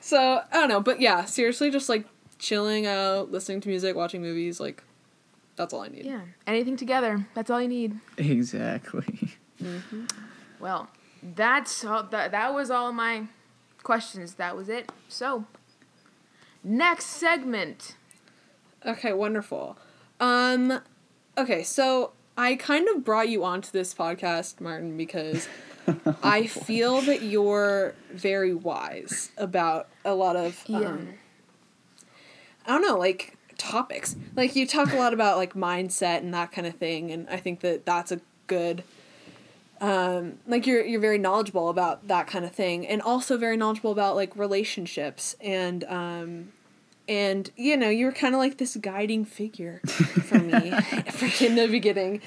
so 0.00 0.42
I 0.52 0.56
don't 0.56 0.68
know, 0.68 0.80
but 0.80 1.00
yeah, 1.00 1.24
seriously, 1.24 1.70
just 1.72 1.88
like 1.88 2.04
chilling 2.40 2.86
out, 2.86 3.30
listening 3.30 3.60
to 3.60 3.68
music, 3.68 3.94
watching 3.94 4.20
movies, 4.22 4.58
like 4.58 4.82
that's 5.54 5.72
all 5.72 5.82
I 5.82 5.88
need. 5.88 6.06
Yeah, 6.06 6.22
anything 6.46 6.76
together. 6.76 7.26
That's 7.34 7.50
all 7.50 7.60
you 7.62 7.68
need. 7.68 8.00
Exactly. 8.18 9.36
Well, 10.58 10.88
that's 11.22 11.84
all. 11.84 12.02
That 12.04 12.32
that 12.32 12.52
was 12.54 12.70
all 12.70 12.92
my 12.92 13.24
questions. 13.82 14.34
That 14.34 14.56
was 14.56 14.68
it. 14.68 14.90
So, 15.08 15.44
next 16.64 17.06
segment. 17.06 17.96
Okay, 18.84 19.12
wonderful. 19.12 19.76
Um, 20.18 20.80
okay, 21.36 21.62
so 21.62 22.12
I 22.36 22.54
kind 22.56 22.88
of 22.88 23.04
brought 23.04 23.28
you 23.28 23.44
onto 23.44 23.70
this 23.70 23.92
podcast, 23.92 24.60
Martin, 24.60 24.96
because 24.96 25.46
I 26.22 26.46
feel 26.46 27.02
that 27.02 27.20
you're 27.22 27.94
very 28.12 28.54
wise 28.54 29.30
about 29.36 29.88
a 30.06 30.14
lot 30.14 30.36
of 30.36 30.62
um, 30.70 30.82
Yeah. 30.82 30.96
I 32.66 32.72
don't 32.72 32.82
know, 32.82 32.98
like 32.98 33.36
topics. 33.58 34.16
Like 34.36 34.56
you 34.56 34.66
talk 34.66 34.92
a 34.92 34.96
lot 34.96 35.12
about 35.12 35.36
like 35.36 35.54
mindset 35.54 36.18
and 36.18 36.32
that 36.34 36.52
kind 36.52 36.66
of 36.66 36.74
thing, 36.76 37.10
and 37.10 37.28
I 37.28 37.36
think 37.36 37.60
that 37.60 37.86
that's 37.86 38.12
a 38.12 38.20
good. 38.46 38.82
Um, 39.80 40.34
like 40.46 40.66
you're 40.66 40.84
you're 40.84 41.00
very 41.00 41.18
knowledgeable 41.18 41.70
about 41.70 42.08
that 42.08 42.26
kind 42.26 42.44
of 42.44 42.52
thing, 42.52 42.86
and 42.86 43.00
also 43.00 43.36
very 43.38 43.56
knowledgeable 43.56 43.92
about 43.92 44.14
like 44.14 44.36
relationships 44.36 45.36
and 45.40 45.84
um, 45.84 46.52
and 47.08 47.50
you 47.56 47.76
know 47.76 47.88
you're 47.88 48.12
kind 48.12 48.34
of 48.34 48.40
like 48.40 48.58
this 48.58 48.76
guiding 48.76 49.24
figure 49.24 49.80
for 49.86 50.38
me 50.38 50.52
in 51.40 51.54
the 51.56 51.68
beginning, 51.70 52.20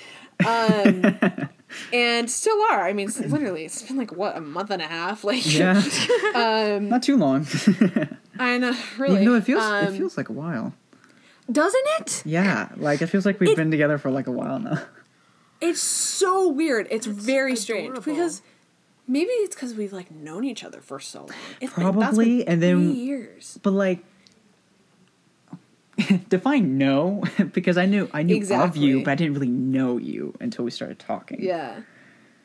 um, 0.46 1.50
and 1.94 2.30
still 2.30 2.60
are. 2.64 2.88
I 2.88 2.94
mean, 2.94 3.12
literally, 3.28 3.66
it's 3.66 3.82
been 3.82 3.98
like 3.98 4.12
what 4.12 4.36
a 4.36 4.42
month 4.42 4.72
and 4.72 4.82
a 4.82 4.88
half. 4.88 5.24
Like, 5.24 5.46
Yeah. 5.54 5.82
um, 6.36 6.90
Not 6.90 7.04
too 7.04 7.18
long. 7.18 7.46
I 8.40 8.58
know, 8.58 8.76
really. 8.98 9.20
You 9.24 9.30
know, 9.30 9.36
it 9.36 9.44
feels 9.44 9.64
Um, 9.64 9.86
it 9.94 9.98
feels 9.98 10.18
like 10.18 10.30
a 10.30 10.34
while. 10.34 10.74
doesn't 11.52 11.86
it? 12.00 12.24
Yeah, 12.26 12.70
like 12.78 13.02
it 13.02 13.08
feels 13.08 13.26
like 13.26 13.40
we've 13.40 13.50
It- 13.50 13.56
been 13.58 13.72
together 13.72 13.98
for 13.98 14.10
like 14.12 14.28
a 14.28 14.32
while 14.32 14.60
now. 14.60 14.82
It's 15.62 15.80
so 15.82 16.50
weird. 16.50 16.88
It's 16.92 17.06
very 17.06 17.56
strange 17.56 18.04
because 18.04 18.42
maybe 19.08 19.30
it's 19.32 19.56
because 19.56 19.74
we've 19.74 19.94
like 19.94 20.12
known 20.12 20.44
each 20.44 20.62
other 20.62 20.82
for 20.82 21.00
so 21.00 21.20
long. 21.20 21.30
It's 21.62 21.74
been- 21.74 21.86
that's 21.86 21.96
Probably, 21.96 22.40
been 22.40 22.48
and 22.50 22.62
then- 22.62 22.96
years. 22.96 23.60
But 23.64 23.72
like 23.72 24.04
define 26.30 26.78
no 26.78 27.24
because 27.54 27.78
I 27.78 27.86
knew 27.86 28.10
I 28.14 28.24
knew 28.24 28.44
of 28.54 28.76
you, 28.76 29.04
but 29.04 29.12
I 29.12 29.16
didn't 29.16 29.34
really 29.36 29.48
know 29.48 29.98
you 29.98 30.34
until 30.42 30.66
we 30.66 30.72
started 30.72 31.00
talking. 31.00 31.42
Yeah, 31.42 31.82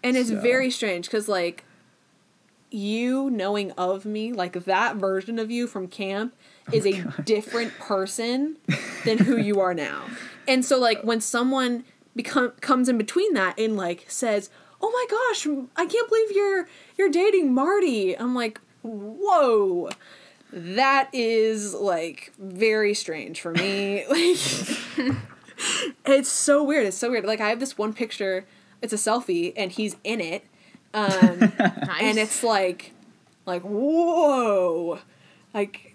and 0.05 0.17
it's 0.17 0.29
So- 0.29 0.41
very 0.41 0.71
strange 0.71 1.07
because 1.07 1.29
like 1.29 1.65
you 2.71 3.31
knowing 3.31 3.73
of 3.73 4.05
me, 4.05 4.33
like 4.33 4.65
that 4.65 4.97
version 4.97 5.39
of 5.39 5.51
you 5.51 5.67
from 5.67 5.89
camp, 5.89 6.35
oh 6.69 6.75
is 6.75 6.87
a 6.87 7.03
different 7.25 7.77
person 7.79 8.57
than 9.05 9.19
who 9.19 9.37
you 9.37 9.61
are 9.61 9.75
now. 9.75 10.05
And 10.47 10.65
so 10.65 10.79
like 10.79 11.03
when 11.03 11.21
someone 11.21 11.85
become 12.17 12.51
comes 12.61 12.89
in 12.89 12.99
between 12.99 13.35
that 13.35 13.59
and 13.59 13.77
like 13.77 14.05
says, 14.09 14.51
"Oh 14.81 14.91
my 14.91 15.07
gosh, 15.09 15.47
I 15.77 15.87
can't 15.87 16.09
believe 16.09 16.33
you're 16.33 16.69
you're 16.97 17.11
dating 17.11 17.53
Marty," 17.55 18.19
I'm 18.19 18.35
like, 18.35 18.61
"Whoa." 18.83 19.91
That 20.51 21.11
is 21.13 21.75
like 21.75 22.33
very 22.39 22.95
strange 22.95 23.41
for 23.41 23.53
me. 23.53 24.05
Like 26.07 26.17
it's 26.17 26.29
so 26.29 26.63
weird. 26.63 26.87
It's 26.87 26.97
so 26.97 27.11
weird. 27.11 27.25
Like 27.25 27.41
I 27.41 27.49
have 27.49 27.59
this 27.61 27.77
one 27.77 27.93
picture. 27.93 28.47
It's 28.81 28.93
a 28.93 28.97
selfie, 28.97 29.53
and 29.57 29.73
he's 29.73 29.97
in 30.05 30.21
it, 30.21 30.45
um, 30.95 31.39
Nice. 31.59 32.01
and 32.01 32.19
it's 32.19 32.43
like, 32.43 32.93
like 33.47 33.63
whoa, 33.63 34.99
like 35.55 35.95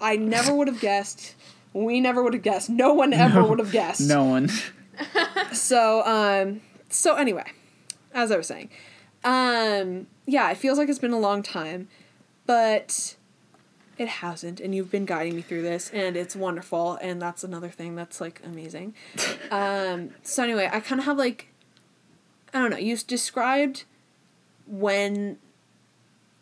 I 0.00 0.16
never 0.16 0.54
would 0.54 0.68
have 0.68 0.80
guessed. 0.80 1.34
We 1.72 2.00
never 2.00 2.22
would 2.22 2.34
have 2.34 2.42
guessed. 2.42 2.68
No 2.70 2.94
one 2.94 3.12
ever 3.12 3.40
No. 3.42 3.46
would 3.48 3.58
have 3.60 3.72
guessed. 3.72 4.00
No 4.00 4.24
one. 4.24 4.50
So 5.52 6.02
um, 6.04 6.60
so 6.90 7.16
anyway, 7.16 7.52
as 8.12 8.30
I 8.30 8.36
was 8.36 8.46
saying, 8.46 8.68
um, 9.24 10.06
yeah, 10.26 10.50
it 10.50 10.58
feels 10.58 10.76
like 10.78 10.88
it's 10.90 10.98
been 10.98 11.12
a 11.12 11.18
long 11.18 11.42
time, 11.42 11.88
but 12.46 13.16
it 13.98 14.08
hasn't, 14.08 14.60
and 14.60 14.74
you've 14.74 14.90
been 14.90 15.06
guiding 15.06 15.34
me 15.36 15.42
through 15.42 15.62
this, 15.62 15.90
and 15.94 16.16
it's 16.16 16.36
wonderful, 16.36 16.98
and 17.00 17.20
that's 17.20 17.42
another 17.44 17.68
thing 17.70 17.94
that's 17.96 18.20
like 18.20 18.40
amazing. 18.44 18.94
Um, 19.50 20.10
so 20.22 20.44
anyway, 20.44 20.68
I 20.72 20.78
kind 20.80 21.00
of 21.00 21.06
have 21.06 21.16
like, 21.18 21.48
I 22.54 22.60
don't 22.60 22.70
know. 22.70 22.76
You 22.76 22.96
described 22.98 23.84
when 24.70 25.36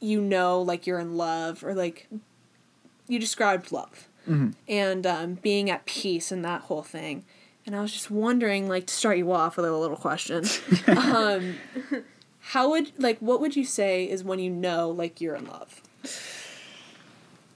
you 0.00 0.20
know 0.20 0.60
like 0.62 0.86
you're 0.86 0.98
in 1.00 1.16
love, 1.16 1.64
or 1.64 1.74
like 1.74 2.08
you 3.08 3.18
described 3.18 3.72
love 3.72 4.06
Mhm. 4.28 4.54
and 4.68 5.06
um, 5.06 5.34
being 5.34 5.70
at 5.70 5.86
peace 5.86 6.30
and 6.30 6.44
that 6.44 6.62
whole 6.62 6.82
thing. 6.82 7.24
And 7.66 7.74
I 7.76 7.80
was 7.82 7.92
just 7.92 8.10
wondering, 8.10 8.68
like, 8.68 8.86
to 8.86 8.94
start 8.94 9.18
you 9.18 9.30
off 9.32 9.56
with 9.56 9.66
a 9.66 9.72
little 9.76 9.96
question, 9.96 10.44
um, 10.86 11.56
how 12.40 12.70
would 12.70 12.92
like 12.98 13.18
what 13.18 13.40
would 13.40 13.56
you 13.56 13.64
say 13.64 14.04
is 14.08 14.22
when 14.24 14.38
you 14.38 14.50
know 14.50 14.90
like 14.90 15.20
you're 15.20 15.34
in 15.34 15.46
love? 15.46 15.80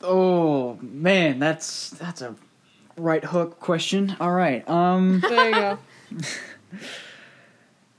Oh 0.02 0.78
man, 0.82 1.38
that's 1.38 1.90
that's 1.90 2.20
a 2.22 2.34
right 2.96 3.24
hook 3.24 3.60
question. 3.60 4.16
All 4.20 4.32
right. 4.32 4.68
Um. 4.68 5.20
There 5.20 5.48
you 5.48 5.54
go. 5.54 5.78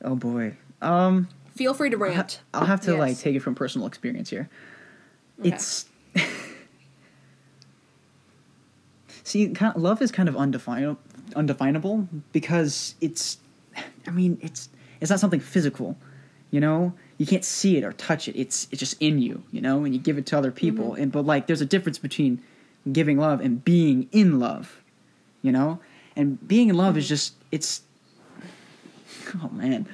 Oh 0.06 0.16
boy. 0.16 0.58
Um. 0.82 1.30
Feel 1.56 1.74
free 1.74 1.90
to 1.90 1.98
I'll 1.98 2.12
ha- 2.12 2.18
rant. 2.18 2.42
I'll 2.54 2.66
have 2.66 2.82
to 2.82 2.92
Yes. 2.92 3.00
like 3.00 3.20
take 3.20 3.36
it 3.36 3.42
from 3.42 3.56
personal 3.56 3.88
experience 3.88 4.30
here. 4.30 4.50
Okay. 5.40 5.50
It's 5.50 5.86
see, 9.24 9.48
kind 9.50 9.76
of, 9.76 9.82
love 9.82 10.02
is 10.02 10.12
kind 10.12 10.30
of 10.30 10.36
undefinable, 10.36 11.00
undefinable 11.36 12.08
because 12.32 12.96
it's. 13.02 13.38
I 14.06 14.12
mean, 14.12 14.38
it's 14.42 14.70
it's 15.02 15.10
not 15.10 15.20
something 15.20 15.40
physical, 15.40 15.98
you 16.52 16.60
know. 16.60 16.94
You 17.18 17.26
can't 17.26 17.46
see 17.46 17.78
it 17.78 17.84
or 17.84 17.94
touch 17.94 18.28
it. 18.28 18.40
It's 18.40 18.68
it's 18.72 18.80
just 18.80 18.96
in 19.00 19.20
you, 19.20 19.44
you 19.52 19.62
know, 19.62 19.86
and 19.86 19.94
you 19.94 20.00
give 20.00 20.18
it 20.18 20.26
to 20.28 20.38
other 20.38 20.50
mm-hmm. 20.50 20.58
people. 20.58 20.94
And 20.96 21.12
but 21.12 21.26
like, 21.26 21.48
there's 21.48 21.62
a 21.62 21.66
difference 21.66 21.98
between 21.98 22.42
giving 22.92 23.18
love 23.18 23.40
and 23.42 23.64
being 23.64 24.10
in 24.12 24.40
love, 24.40 24.82
you 25.42 25.52
know. 25.52 25.80
And 26.16 26.46
being 26.48 26.70
in 26.70 26.78
love 26.78 26.98
is 26.98 27.06
mm-hmm. 27.06 27.10
just 27.10 27.34
it's. 27.52 27.82
Oh 29.42 29.50
man. 29.50 29.88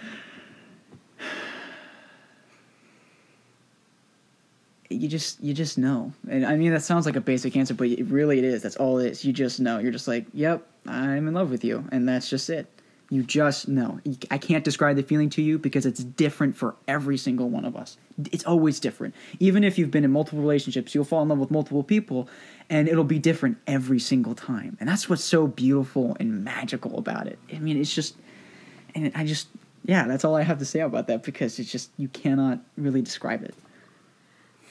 You 4.89 5.08
just 5.08 5.41
you 5.43 5.54
just 5.54 5.78
know. 5.78 6.13
And 6.30 6.45
i 6.45 6.56
mean 6.56 6.71
that 6.71 6.84
sounds 6.84 7.06
like 7.06 7.15
a 7.15 7.21
basic 7.21 7.56
answer 7.56 7.73
but 7.73 7.88
it 7.88 8.06
really 8.06 8.39
it 8.39 8.45
is. 8.45 8.62
That's 8.62 8.75
all 8.75 8.99
it 8.99 9.12
is. 9.12 9.25
You 9.25 9.34
just 9.34 9.60
know. 9.60 9.80
You're 9.80 9.91
just 9.91 10.08
like 10.08 10.25
yep 10.34 10.65
i'm 10.86 11.28
in 11.28 11.34
love 11.34 11.52
with 11.52 11.63
you. 11.63 11.86
And 11.91 12.08
that's 12.08 12.30
just 12.30 12.49
it. 12.49 12.67
You 13.12 13.23
just 13.23 13.67
know. 13.67 13.99
I 14.30 14.38
can't 14.38 14.63
describe 14.63 14.95
the 14.95 15.04
feeling 15.04 15.30
to 15.32 15.41
you 15.41 15.58
because 15.58 15.86
it's 15.86 16.04
different 16.04 16.56
for 16.56 16.75
every 16.88 17.17
single 17.17 17.49
one 17.49 17.65
of 17.65 17.75
us. 17.75 17.97
It's 18.32 18.43
always 18.43 18.80
different. 18.80 19.15
Even 19.39 19.63
if 19.63 19.80
you've 19.80 19.89
been 19.89 20.04
in 20.04 20.12
multiple 20.12 20.39
relationships 20.39 20.93
you'll 20.93 21.06
fall 21.06 21.21
in 21.23 21.30
love 21.30 21.39
with 21.39 21.52
multiple 21.52 21.84
people 21.84 22.28
and 22.69 22.88
it'll 22.88 23.04
be 23.04 23.19
different 23.19 23.58
every 23.67 23.99
single 23.99 24.36
time. 24.36 24.78
And 24.80 24.89
that's 24.89 25.10
what's 25.10 25.23
so 25.23 25.47
beautiful 25.47 26.15
and 26.19 26.43
magical 26.43 26.97
about 26.97 27.28
it. 27.28 27.39
I 27.54 27.60
mean 27.60 27.80
it's 27.80 27.93
just 27.93 28.15
and 28.95 29.12
i 29.15 29.25
just 29.25 29.47
yeah 29.86 30.08
that's 30.08 30.25
all 30.25 30.36
i 30.36 30.43
have 30.43 30.60
to 30.60 30.65
say 30.65 30.80
about 30.80 31.08
that 31.08 31.23
because 31.23 31.60
it's 31.60 31.71
just 31.71 31.91
you 31.97 32.08
cannot 32.08 32.60
really 32.78 33.02
describe 33.02 33.43
it 33.43 33.54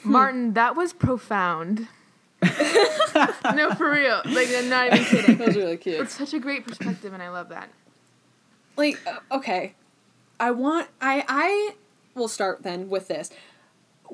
Martin, 0.05 0.55
that 0.55 0.77
was 0.77 0.93
profound. 0.93 1.89
no, 2.43 3.75
for 3.75 3.91
real. 3.91 4.23
Like, 4.25 4.49
I'm 4.55 4.69
not 4.69 4.87
even 4.93 5.05
kidding. 5.05 5.37
That 5.39 5.49
was 5.49 5.57
really 5.57 5.77
cute. 5.77 6.01
It's 6.01 6.17
such 6.17 6.35
a 6.35 6.39
great 6.39 6.67
perspective, 6.67 7.13
and 7.13 7.23
I 7.23 7.31
love 7.31 7.49
that. 7.51 7.69
like 8.77 8.99
uh, 9.07 9.19
okay 9.35 9.75
i 10.41 10.51
want 10.51 10.89
i 11.01 11.25
i 11.29 11.75
will 12.15 12.29
start 12.29 12.63
then 12.63 12.89
with 12.89 13.09
this 13.09 13.31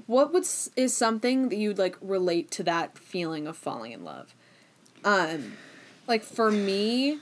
what 0.06 0.32
would 0.32 0.44
is 0.76 0.96
something 0.96 1.48
that 1.50 1.56
you'd 1.56 1.78
like 1.78 1.96
relate 2.00 2.50
to 2.50 2.62
that 2.62 2.96
feeling 2.98 3.46
of 3.46 3.56
falling 3.56 3.92
in 3.92 4.04
love 4.04 4.34
um 5.04 5.52
like 6.06 6.22
for 6.22 6.50
me 6.50 7.18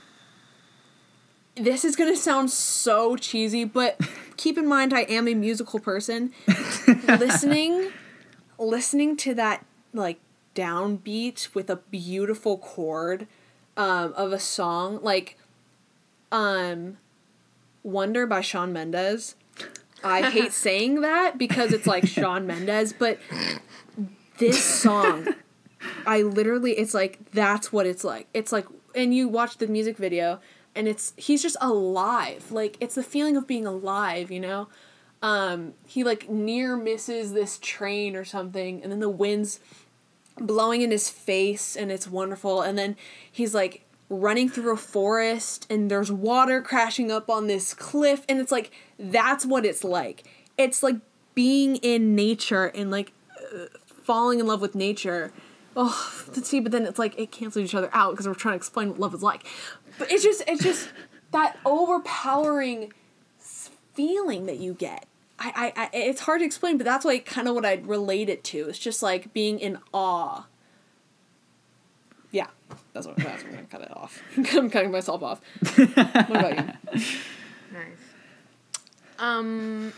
this 1.57 1.85
is 1.85 1.97
gonna 1.97 2.17
sound 2.17 2.51
so 2.51 3.17
cheesy 3.17 3.65
but 3.65 4.01
keep 4.37 4.57
in 4.57 4.67
mind 4.67 4.95
i 4.95 5.01
am 5.03 5.27
a 5.29 5.35
musical 5.35 5.81
person 5.81 6.33
listening 7.09 7.91
listening 8.63 9.17
to 9.19 9.35
that 9.35 9.65
like 9.93 10.19
downbeat 10.55 11.55
with 11.55 11.71
a 11.71 11.77
beautiful 11.77 12.59
chord 12.59 13.27
um, 13.77 14.13
of 14.15 14.33
a 14.33 14.39
song 14.39 15.01
like 15.03 15.39
um 16.31 16.99
Wonder 17.83 18.27
by 18.27 18.41
Shawn 18.41 18.73
Mendes. 18.73 19.35
I 20.05 20.31
hate 20.31 20.53
saying 20.53 21.01
that 21.01 21.37
because 21.37 21.73
it's 21.73 21.87
like 21.87 22.07
Shawn 22.07 22.47
Mendes, 22.47 22.93
but 22.93 23.19
this 24.39 24.63
song 24.63 25.27
I 26.07 26.23
literally, 26.23 26.73
it's 26.73 26.95
like 26.95 27.19
that's 27.33 27.73
what 27.73 27.87
it's 27.87 28.05
like. 28.05 28.29
It's 28.35 28.53
like, 28.53 28.67
and 28.95 29.15
you 29.15 29.29
watch 29.29 29.59
the 29.59 29.67
music 29.67 29.97
video, 29.97 30.41
and 30.75 30.89
it's 30.89 31.13
he's 31.17 31.43
just 31.43 31.57
alive. 31.61 32.51
Like 32.53 32.77
it's 32.81 32.95
the 32.95 33.03
feeling 33.03 33.37
of 33.37 33.47
being 33.47 33.67
alive, 33.67 34.31
you 34.31 34.41
know. 34.41 34.69
Um, 35.23 35.75
he 35.87 36.03
like 36.03 36.29
near 36.29 36.77
misses 36.77 37.33
this 37.33 37.59
train 37.59 38.17
or 38.17 38.25
something, 38.25 38.83
and 38.83 38.91
then 38.91 39.01
the 39.01 39.09
wind's 39.09 39.61
blowing 40.37 40.83
in 40.83 40.91
his 40.91 41.09
face, 41.09 41.77
and 41.77 41.93
it's 41.93 42.09
wonderful. 42.09 42.61
And 42.61 42.77
then 42.77 42.97
he's 43.31 43.55
like 43.55 43.85
running 44.09 44.49
through 44.49 44.73
a 44.73 44.77
forest, 44.77 45.67
and 45.71 45.91
there's 45.91 46.11
water 46.11 46.61
crashing 46.61 47.13
up 47.13 47.31
on 47.31 47.47
this 47.47 47.73
cliff, 47.73 48.25
and 48.29 48.41
it's 48.41 48.51
like 48.51 48.73
that's 48.99 49.47
what 49.47 49.65
it's 49.65 49.85
like. 49.85 50.25
It's 50.59 50.83
like 50.83 50.97
being 51.35 51.77
in 51.77 52.15
nature 52.15 52.67
and 52.67 52.91
like 52.91 53.13
uh, 53.55 53.67
falling 53.87 54.41
in 54.41 54.47
love 54.47 54.61
with 54.61 54.75
nature. 54.75 55.33
Oh, 55.75 56.27
see, 56.43 56.61
but 56.61 56.73
then 56.73 56.85
it's 56.85 56.99
like 56.99 57.19
it 57.19 57.31
cancels 57.31 57.65
each 57.65 57.75
other 57.75 57.91
out 57.93 58.11
because 58.11 58.27
we're 58.27 58.35
trying 58.35 58.53
to 58.53 58.57
explain 58.57 58.91
what 58.91 58.99
love 58.99 59.15
is 59.15 59.23
like. 59.23 59.47
But 59.99 60.11
it's 60.11 60.23
just, 60.23 60.43
it's 60.47 60.63
just 60.63 60.91
that 61.31 61.59
overpowering 61.65 62.93
feeling 63.39 64.47
that 64.47 64.59
you 64.59 64.75
get. 64.75 65.07
I, 65.43 65.73
I, 65.77 65.83
I 65.83 65.91
it's 65.93 66.21
hard 66.21 66.39
to 66.41 66.45
explain, 66.45 66.79
but 66.79 66.85
that's 66.85 67.05
like 67.05 67.27
kind 67.27 67.49
of 67.49 67.55
what 67.55 67.65
I'd 67.65 67.87
relate 67.87 68.29
it 68.29 68.45
to. 68.45 68.69
It's 68.69 68.79
just 68.79 69.03
like 69.03 69.33
being 69.33 69.59
in 69.59 69.79
awe. 69.93 70.47
Yeah, 72.31 72.47
that's 72.93 73.07
what 73.07 73.17
that's 73.17 73.43
what 73.43 73.51
I'm 73.51 73.57
gonna 73.57 73.67
cut 73.67 73.83
it 73.83 73.97
off. 73.97 74.23
I'm 74.55 74.71
cutting 74.71 74.93
myself 74.93 75.23
off. 75.23 75.41
What 75.77 76.29
about 76.29 76.57
you? 76.57 77.01
Nice. 77.73 77.99
Um, 79.19 79.93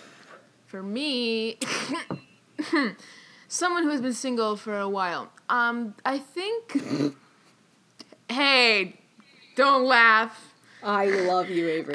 for 0.66 0.83
me, 0.83 1.59
someone 3.48 3.83
who 3.83 3.90
has 3.90 4.00
been 4.00 4.14
single 4.14 4.57
for 4.57 4.78
a 4.78 4.88
while. 4.88 5.30
Um, 5.50 5.94
I 6.04 6.18
think. 6.18 7.14
hey, 8.30 8.94
don't 9.57 9.85
laugh. 9.85 10.54
I 10.83 11.07
love 11.07 11.50
you, 11.50 11.68
Avery. 11.68 11.94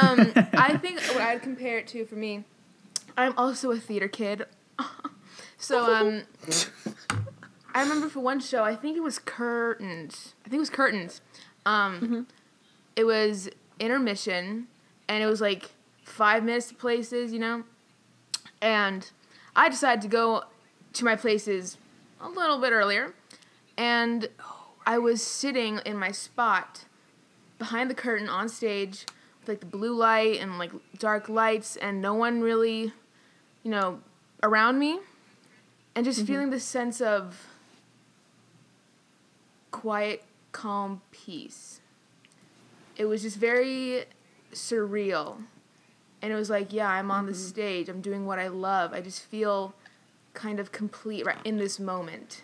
Um, 0.00 0.32
I 0.54 0.76
think 0.76 1.00
what 1.00 1.20
I'd 1.22 1.42
compare 1.42 1.78
it 1.78 1.86
to 1.88 2.04
for 2.04 2.16
me, 2.16 2.44
I'm 3.16 3.34
also 3.36 3.70
a 3.70 3.78
theater 3.78 4.08
kid. 4.08 4.46
so 5.58 5.92
um, 5.92 6.22
I 7.74 7.82
remember 7.82 8.08
for 8.08 8.20
one 8.20 8.40
show, 8.40 8.62
I 8.64 8.74
think 8.74 8.96
it 8.96 9.02
was 9.02 9.18
Curtains. 9.18 10.34
I 10.44 10.48
think 10.48 10.58
it 10.58 10.60
was 10.60 10.70
Curtains. 10.70 11.20
Um, 11.66 12.26
it 12.96 13.04
was 13.04 13.48
intermission, 13.78 14.66
and 15.08 15.22
it 15.22 15.26
was 15.26 15.40
like 15.40 15.70
five 16.04 16.44
minutes 16.44 16.68
to 16.68 16.74
places, 16.74 17.32
you 17.32 17.38
know. 17.38 17.64
And 18.60 19.10
I 19.54 19.68
decided 19.68 20.02
to 20.02 20.08
go 20.08 20.44
to 20.94 21.04
my 21.04 21.16
places 21.16 21.78
a 22.20 22.28
little 22.28 22.58
bit 22.60 22.72
earlier, 22.72 23.14
and 23.76 24.28
I 24.86 24.98
was 24.98 25.22
sitting 25.22 25.80
in 25.84 25.96
my 25.96 26.10
spot 26.10 26.84
behind 27.58 27.90
the 27.90 27.94
curtain 27.94 28.28
on 28.28 28.48
stage 28.48 29.06
like 29.46 29.60
the 29.60 29.66
blue 29.66 29.94
light 29.94 30.40
and 30.40 30.58
like 30.58 30.72
dark 30.98 31.28
lights 31.28 31.76
and 31.76 32.00
no 32.00 32.14
one 32.14 32.40
really 32.40 32.92
you 33.62 33.70
know 33.70 34.00
around 34.42 34.78
me. 34.78 34.98
And 35.94 36.04
just 36.04 36.20
mm-hmm. 36.20 36.26
feeling 36.26 36.50
this 36.50 36.64
sense 36.64 37.00
of 37.00 37.46
quiet 39.70 40.22
calm 40.52 41.02
peace. 41.10 41.80
It 42.96 43.06
was 43.06 43.22
just 43.22 43.36
very 43.36 44.04
surreal. 44.52 45.38
And 46.22 46.32
it 46.32 46.36
was 46.36 46.50
like 46.50 46.72
yeah 46.72 46.90
i'm 46.90 47.10
on 47.10 47.26
the 47.26 47.32
mm-hmm. 47.32 47.40
stage. 47.40 47.88
I'm 47.88 48.00
doing 48.00 48.26
what 48.26 48.38
i 48.38 48.48
love. 48.48 48.92
I 48.92 49.00
just 49.00 49.22
feel 49.22 49.74
kind 50.32 50.60
of 50.60 50.70
complete 50.70 51.26
right 51.26 51.38
in 51.44 51.56
this 51.56 51.80
moment. 51.80 52.42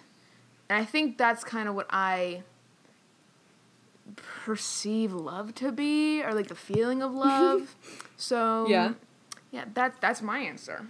And 0.69 0.79
i 0.79 0.85
think 0.85 1.19
that's 1.19 1.45
kind 1.45 1.69
of 1.69 1.75
what 1.75 1.87
i 1.91 2.43
perceive 4.47 5.13
love 5.13 5.53
to 5.57 5.73
be 5.73 6.23
or 6.23 6.33
like 6.33 6.47
the 6.47 6.55
feeling 6.55 7.03
of 7.03 7.13
love. 7.29 7.75
so 8.17 8.67
Yeah. 8.69 8.93
Yeah, 9.51 9.65
that 9.75 10.01
that's 10.01 10.23
my 10.23 10.39
answer. 10.39 10.87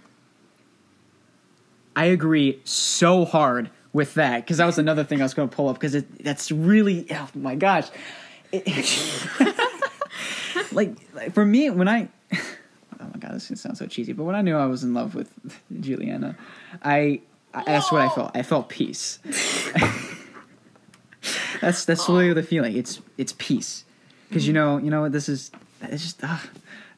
I 1.95 2.05
agree 2.05 2.59
so 2.63 3.25
hard 3.25 3.71
with 3.93 4.13
that 4.13 4.43
because 4.43 4.57
that 4.57 4.67
was 4.67 4.77
another 4.77 5.03
thing 5.03 5.21
I 5.21 5.23
was 5.23 5.33
going 5.33 5.49
to 5.49 5.55
pull 5.55 5.69
up 5.69 5.79
because 5.79 6.03
that's 6.19 6.51
really 6.51 7.07
oh 7.09 7.29
my 7.33 7.55
gosh, 7.55 7.87
It- 8.51 8.67
like, 10.71 10.95
like 11.15 11.33
for 11.33 11.43
me 11.43 11.71
when 11.71 11.87
I 11.87 12.09
oh 12.33 12.37
my 12.99 13.19
god 13.19 13.33
this 13.33 13.47
sounds 13.59 13.79
so 13.79 13.87
cheesy 13.87 14.13
but 14.13 14.23
when 14.25 14.35
I 14.35 14.41
knew 14.43 14.55
I 14.55 14.67
was 14.67 14.83
in 14.83 14.93
love 14.93 15.15
with 15.15 15.31
Juliana, 15.79 16.37
I, 16.83 17.21
I 17.55 17.63
that's 17.63 17.91
what 17.91 18.01
I 18.01 18.09
felt 18.09 18.37
I 18.37 18.43
felt 18.43 18.69
peace. 18.69 19.17
That's 21.61 21.85
that's 21.85 22.07
really 22.07 22.33
the 22.33 22.43
feeling 22.43 22.75
it's 22.75 23.01
it's 23.17 23.33
peace 23.37 23.85
because 24.29 24.47
you 24.47 24.53
know 24.53 24.77
you 24.77 24.89
know 24.89 25.01
what 25.01 25.11
this 25.11 25.29
is 25.29 25.51
it's 25.81 26.03
just 26.03 26.19
ah. 26.23 26.49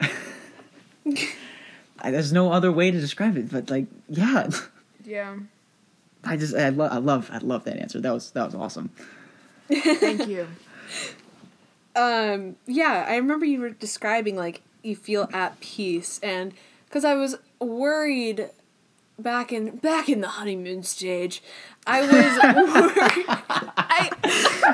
I, 2.02 2.12
there's 2.12 2.32
no 2.32 2.52
other 2.52 2.72
way 2.72 2.91
to 2.91 3.00
describe 3.00 3.38
it 3.38 3.52
but 3.52 3.69
like 3.69 3.86
yeah. 4.08 4.50
Yeah. 5.04 5.36
I 6.24 6.38
just 6.38 6.56
I, 6.56 6.69
lo- 6.69 6.88
I 6.88 6.98
love 6.98 7.30
I 7.32 7.39
love 7.39 7.63
that 7.63 7.78
answer. 7.78 8.00
That 8.00 8.13
was 8.13 8.32
that 8.32 8.45
was 8.45 8.56
awesome. 8.56 8.89
Thank 9.69 10.28
you. 10.28 10.48
um 11.95 12.56
yeah 12.65 13.06
i 13.08 13.15
remember 13.15 13.45
you 13.45 13.60
were 13.60 13.72
describing 13.72 14.36
like 14.36 14.62
you 14.84 14.95
feel 14.95 15.28
at 15.34 15.60
peace 15.60 16.19
and 16.22 16.54
because 16.86 17.04
i 17.04 17.13
was 17.13 17.36
worried 17.60 18.50
back 19.17 19.52
in 19.52 19.76
back 19.78 20.08
in 20.08 20.22
the 20.22 20.28
honeymoon 20.28 20.84
stage 20.84 21.41
i 21.88 22.02
was 22.02 22.12
worried 22.93 23.26
I 23.28 23.79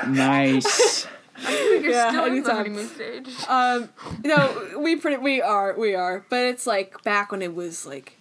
Nice. 0.08 1.06
think 1.38 1.82
you're 1.84 1.92
Yeah, 1.92 2.08
still 2.10 2.24
in 2.24 2.42
the 2.42 2.52
anytime. 2.52 2.56
honeymoon 2.56 2.88
stage. 2.88 3.28
um 3.48 3.88
no 4.24 4.78
we 4.80 4.96
pretty 4.96 5.18
we 5.18 5.42
are 5.42 5.74
we 5.78 5.94
are 5.94 6.24
but 6.30 6.40
it's 6.46 6.66
like 6.66 7.02
back 7.04 7.30
when 7.30 7.42
it 7.42 7.54
was 7.54 7.84
like 7.86 8.16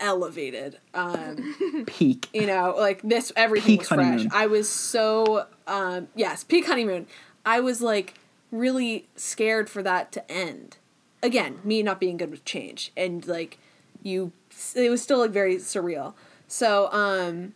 elevated 0.00 0.78
um 0.92 1.54
Peak. 1.86 2.28
you 2.34 2.46
know 2.46 2.74
like 2.76 3.00
this 3.02 3.30
everything 3.36 3.68
Peak 3.72 3.78
was 3.80 3.88
fresh 3.88 4.04
honeymoon. 4.06 4.28
i 4.32 4.46
was 4.46 4.68
so 4.68 5.46
um 5.68 6.08
yes 6.16 6.42
peak 6.42 6.66
honeymoon 6.66 7.06
i 7.46 7.60
was 7.60 7.80
like 7.80 8.14
really 8.50 9.06
scared 9.14 9.70
for 9.70 9.82
that 9.84 10.10
to 10.10 10.30
end 10.30 10.76
again 11.22 11.60
me 11.62 11.82
not 11.84 12.00
being 12.00 12.16
good 12.16 12.32
with 12.32 12.44
change 12.44 12.90
and 12.96 13.26
like 13.28 13.58
you 14.02 14.32
it 14.74 14.90
was 14.90 15.00
still 15.00 15.18
like 15.20 15.30
very 15.30 15.56
surreal 15.56 16.14
so 16.48 16.90
um 16.92 17.54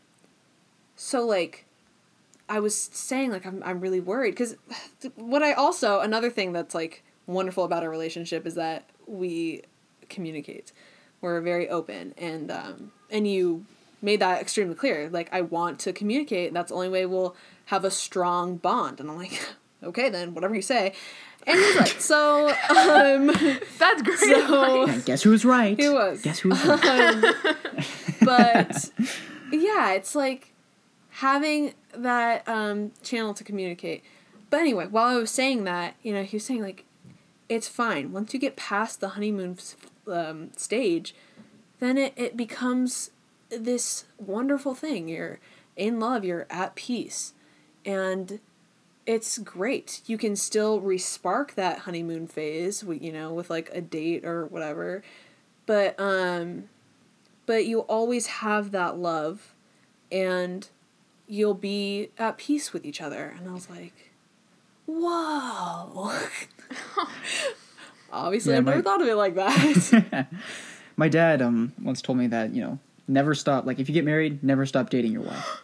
so 0.95 1.27
like 1.27 1.65
i 2.49 2.59
was 2.61 2.75
saying 2.77 3.31
like 3.31 3.47
i'm, 3.47 3.63
I'm 3.65 3.81
really 3.81 4.01
worried 4.01 4.33
because 4.33 4.57
what 5.17 5.43
i 5.43 5.53
also 5.53 6.01
another 6.01 6.31
thing 6.31 6.53
that's 6.53 6.75
like 6.75 7.03
wonderful 7.27 7.65
about 7.65 7.83
our 7.83 7.91
relationship 7.91 8.47
is 8.47 8.55
that 8.55 8.89
we 9.07 9.63
communicate 10.09 10.73
we're 11.21 11.41
very 11.41 11.69
open 11.69 12.15
and 12.17 12.51
um 12.51 12.93
and 13.11 13.27
you 13.29 13.65
made 14.01 14.21
that 14.21 14.41
extremely 14.41 14.75
clear 14.75 15.09
like 15.11 15.29
i 15.33 15.41
want 15.41 15.79
to 15.81 15.93
communicate 15.93 16.53
that's 16.55 16.71
the 16.71 16.75
only 16.75 16.89
way 16.89 17.05
we'll 17.05 17.35
have 17.67 17.85
a 17.85 17.91
strong 17.91 18.57
bond 18.57 19.01
and 19.01 19.11
i'm 19.11 19.17
like 19.17 19.47
okay 19.83 20.09
then 20.09 20.35
whatever 20.35 20.55
you 20.55 20.63
say 20.63 20.93
and 21.47 21.59
he's 21.59 21.77
right 21.77 22.01
so 22.01 22.49
um 22.71 23.27
That's 23.79 24.03
great. 24.03 24.19
so 24.19 24.87
Yeah, 24.87 24.99
guess 25.05 25.23
who's 25.23 25.45
right? 25.45 25.79
He 25.79 25.89
was. 25.89 26.21
Guess 26.21 26.41
who's 26.41 26.65
right? 26.67 27.35
but 28.23 28.91
yeah, 29.53 29.93
it's 29.93 30.15
like 30.15 30.53
having 31.19 31.75
that 31.93 32.47
um, 32.49 32.93
channel 33.03 33.35
to 33.35 33.43
communicate. 33.43 34.05
But 34.51 34.61
anyway, 34.61 34.87
while 34.87 35.09
I 35.09 35.17
was 35.17 35.33
saying 35.33 35.65
that, 35.65 35.97
you 36.03 36.13
know, 36.13 36.23
he 36.23 36.37
was 36.37 36.45
saying 36.45 36.63
like, 36.63 36.85
it's 37.49 37.67
fine 37.67 38.13
once 38.13 38.35
you 38.35 38.39
get 38.39 38.57
past 38.57 39.01
the 39.01 39.11
honeymoon 39.11 39.59
um, 40.07 40.51
stage, 40.57 41.15
then 41.81 41.99
it 41.99 42.13
it 42.17 42.37
becomes 42.37 43.11
this 43.49 44.05
wonderful 44.19 44.75
thing. 44.75 45.09
You're 45.09 45.41
in 45.77 45.99
love. 45.99 46.25
You're 46.25 46.47
at 46.51 46.75
peace, 46.75 47.33
and 47.85 48.39
it's 49.07 49.39
great. 49.39 50.03
You 50.07 50.19
can 50.19 50.37
still 50.37 50.81
respark 50.81 51.55
that 51.55 51.81
honeymoon 51.81 52.29
phase, 52.29 52.85
you 52.85 53.13
know, 53.13 53.33
with 53.33 53.51
like 53.51 53.71
a 53.73 53.81
date 53.81 54.25
or 54.25 54.47
whatever. 54.47 55.03
But 55.67 55.99
um 55.99 56.69
but 57.47 57.65
you 57.65 57.81
always 57.81 58.27
have 58.27 58.71
that 58.73 58.99
love 58.99 59.55
and 60.13 60.69
you'll 61.29 61.55
be 61.55 62.09
at 62.19 62.39
peace 62.39 62.73
with 62.73 62.85
each 62.85 63.01
other. 63.01 63.35
And 63.39 63.49
I 63.49 63.53
was 63.53 63.69
like, 63.71 64.11
"Whoa." 64.87 66.13
Obviously, 68.13 68.53
Yeah, 68.55 68.59
I've 68.59 68.65
never 68.65 68.83
thought 68.83 69.03
of 69.03 69.09
it 69.09 69.15
like 69.17 69.35
that. 69.37 70.27
My 70.97 71.09
dad 71.09 71.41
um 71.43 71.73
once 71.83 72.03
told 72.03 72.19
me 72.19 72.27
that 72.29 72.55
you 72.55 72.61
know 72.63 72.79
never 73.07 73.35
stop 73.35 73.67
like 73.67 73.79
if 73.79 73.89
you 73.89 73.95
get 73.95 74.05
married 74.05 74.43
never 74.43 74.67
stop 74.67 74.91
dating 74.91 75.13
your 75.13 75.23
wife. 75.23 75.63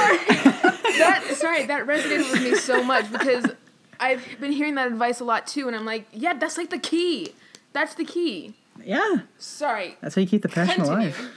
that 0.00 1.34
sorry, 1.36 1.66
that 1.66 1.86
resonated 1.86 2.30
with 2.32 2.42
me 2.42 2.54
so 2.56 2.82
much 2.82 3.10
because 3.10 3.46
I've 4.00 4.24
been 4.40 4.52
hearing 4.52 4.74
that 4.76 4.88
advice 4.88 5.20
a 5.20 5.24
lot 5.24 5.46
too, 5.46 5.66
and 5.66 5.76
I'm 5.76 5.84
like, 5.84 6.06
yeah, 6.12 6.34
that's 6.34 6.56
like 6.58 6.70
the 6.70 6.78
key. 6.78 7.34
That's 7.72 7.94
the 7.94 8.04
key. 8.04 8.54
Yeah, 8.84 9.18
Sorry. 9.38 9.96
that's 10.00 10.14
how 10.14 10.20
you 10.22 10.26
keep 10.26 10.42
the 10.42 10.48
passion 10.48 10.76
Continue. 10.76 10.92
alive. 11.08 11.30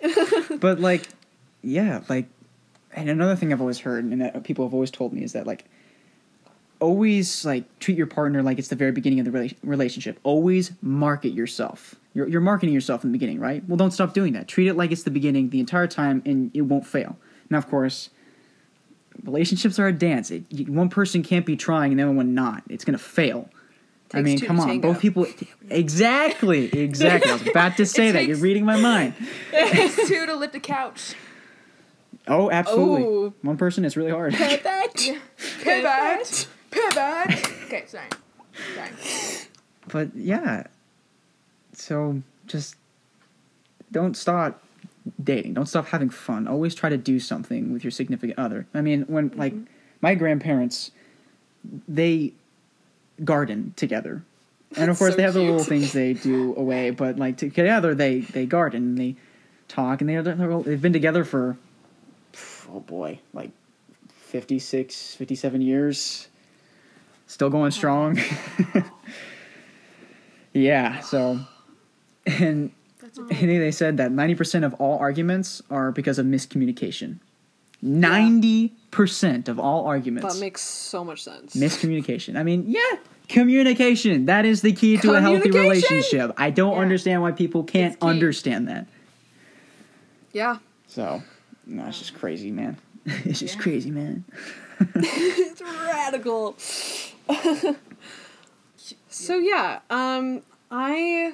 but 0.60 0.80
like, 0.80 1.08
yeah, 1.62 2.02
like, 2.08 2.26
and 2.92 3.08
another 3.08 3.36
thing 3.36 3.52
I've 3.52 3.60
always 3.60 3.80
heard 3.80 4.04
and 4.04 4.20
that 4.20 4.44
people 4.44 4.64
have 4.64 4.74
always 4.74 4.90
told 4.90 5.12
me 5.12 5.22
is 5.22 5.32
that 5.32 5.46
like, 5.46 5.64
always 6.80 7.44
like 7.44 7.78
treat 7.78 7.96
your 7.96 8.06
partner 8.06 8.42
like 8.42 8.58
it's 8.58 8.68
the 8.68 8.76
very 8.76 8.92
beginning 8.92 9.20
of 9.20 9.24
the 9.24 9.30
rela- 9.30 9.56
relationship. 9.62 10.18
Always 10.22 10.72
market 10.82 11.32
yourself. 11.32 11.94
You're, 12.14 12.28
you're 12.28 12.40
marketing 12.40 12.74
yourself 12.74 13.04
in 13.04 13.12
the 13.12 13.18
beginning, 13.18 13.40
right? 13.40 13.66
Well, 13.68 13.76
don't 13.76 13.90
stop 13.90 14.14
doing 14.14 14.32
that. 14.34 14.48
Treat 14.48 14.68
it 14.68 14.74
like 14.74 14.90
it's 14.90 15.02
the 15.02 15.10
beginning 15.10 15.50
the 15.50 15.60
entire 15.60 15.86
time, 15.86 16.22
and 16.24 16.50
it 16.54 16.62
won't 16.62 16.86
fail. 16.86 17.16
Now, 17.50 17.58
of 17.58 17.68
course, 17.68 18.10
relationships 19.22 19.78
are 19.78 19.88
a 19.88 19.92
dance. 19.92 20.30
It, 20.30 20.68
one 20.68 20.88
person 20.88 21.22
can't 21.22 21.44
be 21.46 21.56
trying 21.56 21.92
and 21.92 22.00
the 22.00 22.04
other 22.04 22.12
one 22.12 22.34
not. 22.34 22.62
It's 22.68 22.84
gonna 22.84 22.98
fail. 22.98 23.50
I 24.14 24.22
mean, 24.22 24.38
come 24.40 24.60
on, 24.60 24.80
both 24.80 25.00
people. 25.00 25.26
Exactly, 25.68 26.66
exactly. 26.72 27.30
I 27.30 27.34
was 27.34 27.46
about 27.48 27.76
to 27.78 27.86
say 27.86 28.12
that. 28.12 28.26
You're 28.26 28.36
reading 28.36 28.64
my 28.64 28.76
mind. 28.76 29.14
Takes 29.50 30.08
two 30.08 30.26
to 30.26 30.34
lift 30.34 30.54
a 30.54 30.60
couch. 30.60 31.14
Oh, 32.28 32.50
absolutely. 32.50 33.04
Oh. 33.04 33.34
One 33.42 33.56
person 33.56 33.84
is 33.84 33.96
really 33.96 34.10
hard. 34.10 34.34
Pivot. 34.34 34.94
Pivot. 35.60 36.48
Pivot. 36.70 37.46
Okay, 37.64 37.84
sorry. 37.86 38.08
Sorry. 38.74 38.90
but 39.88 40.14
yeah, 40.16 40.64
so 41.72 42.22
just 42.46 42.76
don't 43.92 44.16
stop 44.16 44.62
dating. 45.22 45.54
Don't 45.54 45.66
stop 45.66 45.86
having 45.86 46.10
fun. 46.10 46.48
Always 46.48 46.74
try 46.74 46.88
to 46.88 46.96
do 46.96 47.20
something 47.20 47.72
with 47.72 47.84
your 47.84 47.90
significant 47.90 48.38
other. 48.38 48.66
I 48.74 48.80
mean, 48.80 49.02
when 49.02 49.32
like 49.36 49.52
mm-hmm. 49.52 49.64
my 50.00 50.14
grandparents, 50.14 50.90
they 51.86 52.32
garden 53.24 53.72
together, 53.76 54.22
and 54.76 54.90
of 54.90 54.98
course 54.98 55.12
so 55.12 55.16
they 55.16 55.22
have 55.22 55.34
the 55.34 55.40
little 55.40 55.64
things 55.64 55.92
they 55.92 56.12
do 56.12 56.54
away. 56.56 56.90
But 56.90 57.18
like 57.18 57.38
together, 57.38 57.94
they 57.94 58.20
they 58.20 58.46
garden 58.46 58.82
and 58.82 58.98
they 58.98 59.16
talk, 59.68 60.00
and 60.00 60.10
they 60.10 60.20
they've 60.62 60.82
been 60.82 60.92
together 60.92 61.24
for 61.24 61.56
oh 62.72 62.80
boy, 62.80 63.20
like 63.32 63.50
56, 64.08 65.14
57 65.14 65.60
years. 65.60 66.28
Still 67.28 67.50
going 67.50 67.72
strong. 67.72 68.18
yeah, 70.52 71.00
so 71.00 71.40
and 72.26 72.70
That's 73.00 73.18
and 73.18 73.30
they 73.30 73.70
said 73.70 73.96
that 73.96 74.10
90% 74.10 74.64
of 74.64 74.74
all 74.74 74.98
arguments 74.98 75.62
are 75.70 75.92
because 75.92 76.18
of 76.18 76.26
miscommunication. 76.26 77.18
90% 77.84 79.48
of 79.48 79.58
all 79.58 79.86
arguments. 79.86 80.34
That 80.34 80.40
makes 80.40 80.62
so 80.62 81.04
much 81.04 81.22
sense. 81.22 81.54
miscommunication. 81.54 82.36
I 82.36 82.42
mean, 82.42 82.64
yeah, 82.68 82.80
communication. 83.28 84.26
That 84.26 84.44
is 84.44 84.62
the 84.62 84.72
key 84.72 84.96
to 84.98 85.14
a 85.14 85.20
healthy 85.20 85.50
relationship. 85.50 86.32
I 86.36 86.50
don't 86.50 86.74
Yeah. 86.74 86.80
understand 86.80 87.22
why 87.22 87.32
people 87.32 87.64
can't 87.64 87.96
understand 88.02 88.68
that. 88.68 88.86
yeah. 90.32 90.58
So, 90.88 91.22
no, 91.66 91.84
it's 91.86 91.98
just 91.98 92.14
crazy, 92.14 92.50
man. 92.50 92.76
it's 93.06 93.40
just 93.40 93.56
Yeah. 93.56 93.62
crazy, 93.62 93.90
man. 93.90 94.24
it's 94.94 95.60
radical. 95.62 96.54
so 99.08 99.38
yeah, 99.38 99.80
um, 99.90 100.42
I 100.70 101.32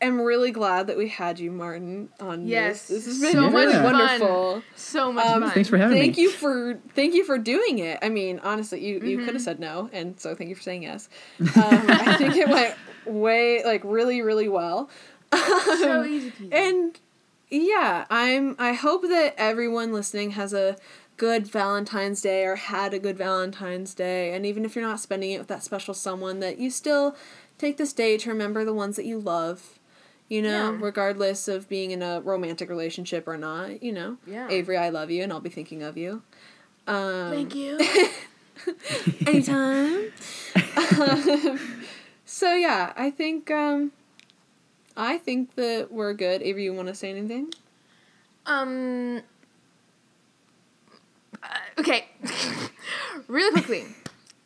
am 0.00 0.20
really 0.20 0.50
glad 0.52 0.86
that 0.86 0.96
we 0.96 1.08
had 1.08 1.38
you, 1.40 1.50
Martin, 1.50 2.08
on 2.20 2.46
Yes, 2.46 2.86
this. 2.88 3.04
This 3.04 3.06
has 3.06 3.20
been 3.20 3.32
so 3.32 3.48
really 3.50 3.72
much 3.72 3.82
fun. 3.82 3.94
wonderful. 3.94 4.62
so 4.76 5.12
much 5.12 5.26
Um, 5.26 5.42
fun. 5.42 5.50
Thanks 5.52 5.68
for 5.68 5.78
having 5.78 5.98
Thank 5.98 6.16
me. 6.16 6.22
you 6.22 6.30
for 6.30 6.78
thank 6.94 7.14
you 7.14 7.24
for 7.24 7.38
doing 7.38 7.78
it. 7.80 7.98
I 8.02 8.08
mean, 8.08 8.40
honestly, 8.44 8.84
you, 8.84 8.94
you 9.00 9.16
Mm-hmm. 9.16 9.24
could 9.24 9.34
have 9.34 9.42
said 9.42 9.58
no, 9.60 9.90
and 9.92 10.18
so 10.20 10.34
thank 10.34 10.50
you 10.50 10.56
for 10.56 10.62
saying 10.62 10.84
yes. 10.84 11.08
Um, 11.40 11.46
I 11.56 12.14
think 12.18 12.36
it 12.36 12.48
went 12.48 12.74
way 13.06 13.64
like 13.64 13.82
really 13.84 14.22
really 14.22 14.48
well. 14.48 14.88
so 15.32 16.04
easy 16.04 16.30
peasy. 16.30 16.52
And 16.52 16.98
yeah, 17.50 18.06
I'm 18.10 18.56
I 18.58 18.72
hope 18.74 19.02
that 19.02 19.34
everyone 19.36 19.92
listening 19.92 20.32
has 20.32 20.52
a 20.52 20.76
good 21.16 21.46
Valentine's 21.48 22.20
Day 22.20 22.44
or 22.44 22.54
had 22.56 22.94
a 22.94 22.98
good 22.98 23.16
Valentine's 23.18 23.92
Day 23.94 24.32
and 24.34 24.46
even 24.46 24.64
if 24.64 24.76
you're 24.76 24.84
not 24.84 25.00
spending 25.00 25.32
it 25.32 25.38
with 25.38 25.48
that 25.48 25.64
special 25.64 25.92
someone 25.92 26.38
that 26.40 26.58
you 26.58 26.70
still 26.70 27.16
take 27.58 27.76
this 27.76 27.92
day 27.92 28.16
to 28.18 28.30
remember 28.30 28.64
the 28.64 28.72
ones 28.74 28.94
that 28.96 29.04
you 29.04 29.18
love. 29.18 29.77
You 30.28 30.42
know, 30.42 30.72
Yeah. 30.72 30.78
regardless 30.80 31.48
of 31.48 31.68
being 31.68 31.90
in 31.90 32.02
a 32.02 32.20
romantic 32.20 32.68
relationship 32.68 33.26
or 33.26 33.38
not, 33.38 33.82
you 33.82 33.92
know. 33.92 34.18
Yeah. 34.26 34.46
Avery, 34.50 34.76
I 34.76 34.90
love 34.90 35.10
you 35.10 35.22
and 35.22 35.32
I'll 35.32 35.40
be 35.40 35.48
thinking 35.48 35.82
of 35.82 35.96
you. 35.96 36.22
Um 36.86 37.30
Thank 37.30 37.54
you. 37.54 37.78
anytime. 39.26 40.12
Um, 40.76 41.60
so 42.26 42.54
yeah, 42.54 42.92
I 42.96 43.10
think 43.10 43.50
um 43.50 43.92
I 44.96 45.16
think 45.18 45.54
that 45.54 45.92
we're 45.92 46.12
good. 46.12 46.42
Avery, 46.42 46.64
you 46.64 46.74
want 46.74 46.88
to 46.88 46.94
say 46.94 47.08
anything? 47.10 47.52
Um. 48.46 49.22
uh, 51.42 51.46
okay. 51.78 52.06
really 53.28 53.52
quickly. 53.52 53.84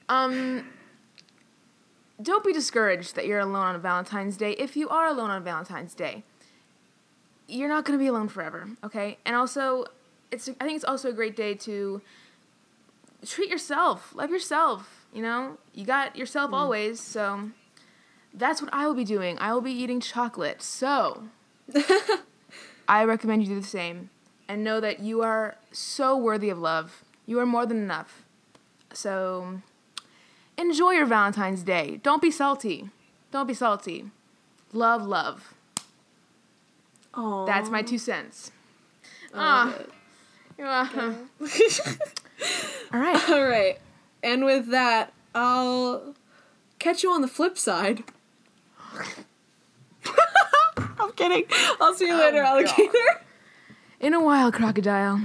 Um. 0.08 0.66
Don't 2.22 2.44
be 2.44 2.52
discouraged 2.52 3.16
that 3.16 3.26
you're 3.26 3.40
alone 3.40 3.74
on 3.74 3.80
Valentine's 3.80 4.36
Day. 4.36 4.52
If 4.52 4.76
you 4.76 4.88
are 4.88 5.06
alone 5.06 5.30
on 5.30 5.42
Valentine's 5.42 5.94
Day, 5.94 6.22
you're 7.48 7.68
not 7.68 7.84
going 7.84 7.98
to 7.98 8.02
be 8.02 8.08
alone 8.08 8.28
forever, 8.28 8.68
okay? 8.84 9.18
And 9.24 9.34
also, 9.34 9.86
it's 10.30 10.48
I 10.48 10.64
think 10.64 10.76
it's 10.76 10.84
also 10.84 11.08
a 11.08 11.12
great 11.12 11.36
day 11.36 11.54
to 11.54 12.00
treat 13.26 13.50
yourself, 13.50 14.14
love 14.14 14.30
yourself. 14.30 15.06
You 15.12 15.22
know, 15.22 15.58
you 15.74 15.84
got 15.84 16.16
yourself 16.16 16.50
mm. 16.50 16.54
always, 16.54 17.00
so 17.00 17.50
that's 18.32 18.62
what 18.62 18.72
I 18.72 18.86
will 18.86 18.94
be 18.94 19.04
doing. 19.04 19.38
I 19.38 19.52
will 19.52 19.60
be 19.60 19.72
eating 19.72 20.00
chocolate. 20.00 20.62
So, 20.62 21.24
I 22.88 23.04
recommend 23.04 23.42
you 23.42 23.48
do 23.48 23.60
the 23.60 23.66
same 23.66 24.10
and 24.48 24.64
know 24.64 24.80
that 24.80 25.00
you 25.00 25.22
are 25.22 25.56
so 25.70 26.16
worthy 26.16 26.50
of 26.50 26.58
love. 26.58 27.04
You 27.26 27.38
are 27.40 27.46
more 27.46 27.66
than 27.66 27.78
enough. 27.78 28.24
So 28.92 29.60
enjoy 30.58 30.92
your 30.92 31.06
Valentine's 31.06 31.62
Day. 31.62 32.00
Don't 32.02 32.22
be 32.22 32.30
salty. 32.30 32.90
Don't 33.30 33.46
be 33.46 33.54
salty. 33.54 34.06
Love, 34.72 35.06
love. 35.06 35.54
Oh, 37.14 37.44
That's 37.46 37.68
my 37.70 37.82
two 37.82 37.98
cents. 37.98 38.50
Ah. 39.34 39.74
Ah. 40.60 40.90
All 42.92 43.00
right. 43.00 43.28
All 43.30 43.44
right, 43.44 43.78
and 44.22 44.44
with 44.44 44.68
that, 44.70 45.12
I'll 45.34 46.14
catch 46.78 47.02
you 47.02 47.10
on 47.12 47.20
the 47.22 47.28
flip 47.28 47.56
side. 47.58 48.04
I'm 50.98 51.12
kidding. 51.12 51.44
I'll 51.80 51.94
see 51.94 52.06
you 52.06 52.16
later, 52.16 52.42
Oh, 52.44 52.62
God. 52.62 52.66
alligator. 52.66 53.20
In 54.00 54.14
a 54.14 54.20
while, 54.22 54.50
crocodile. 54.52 55.20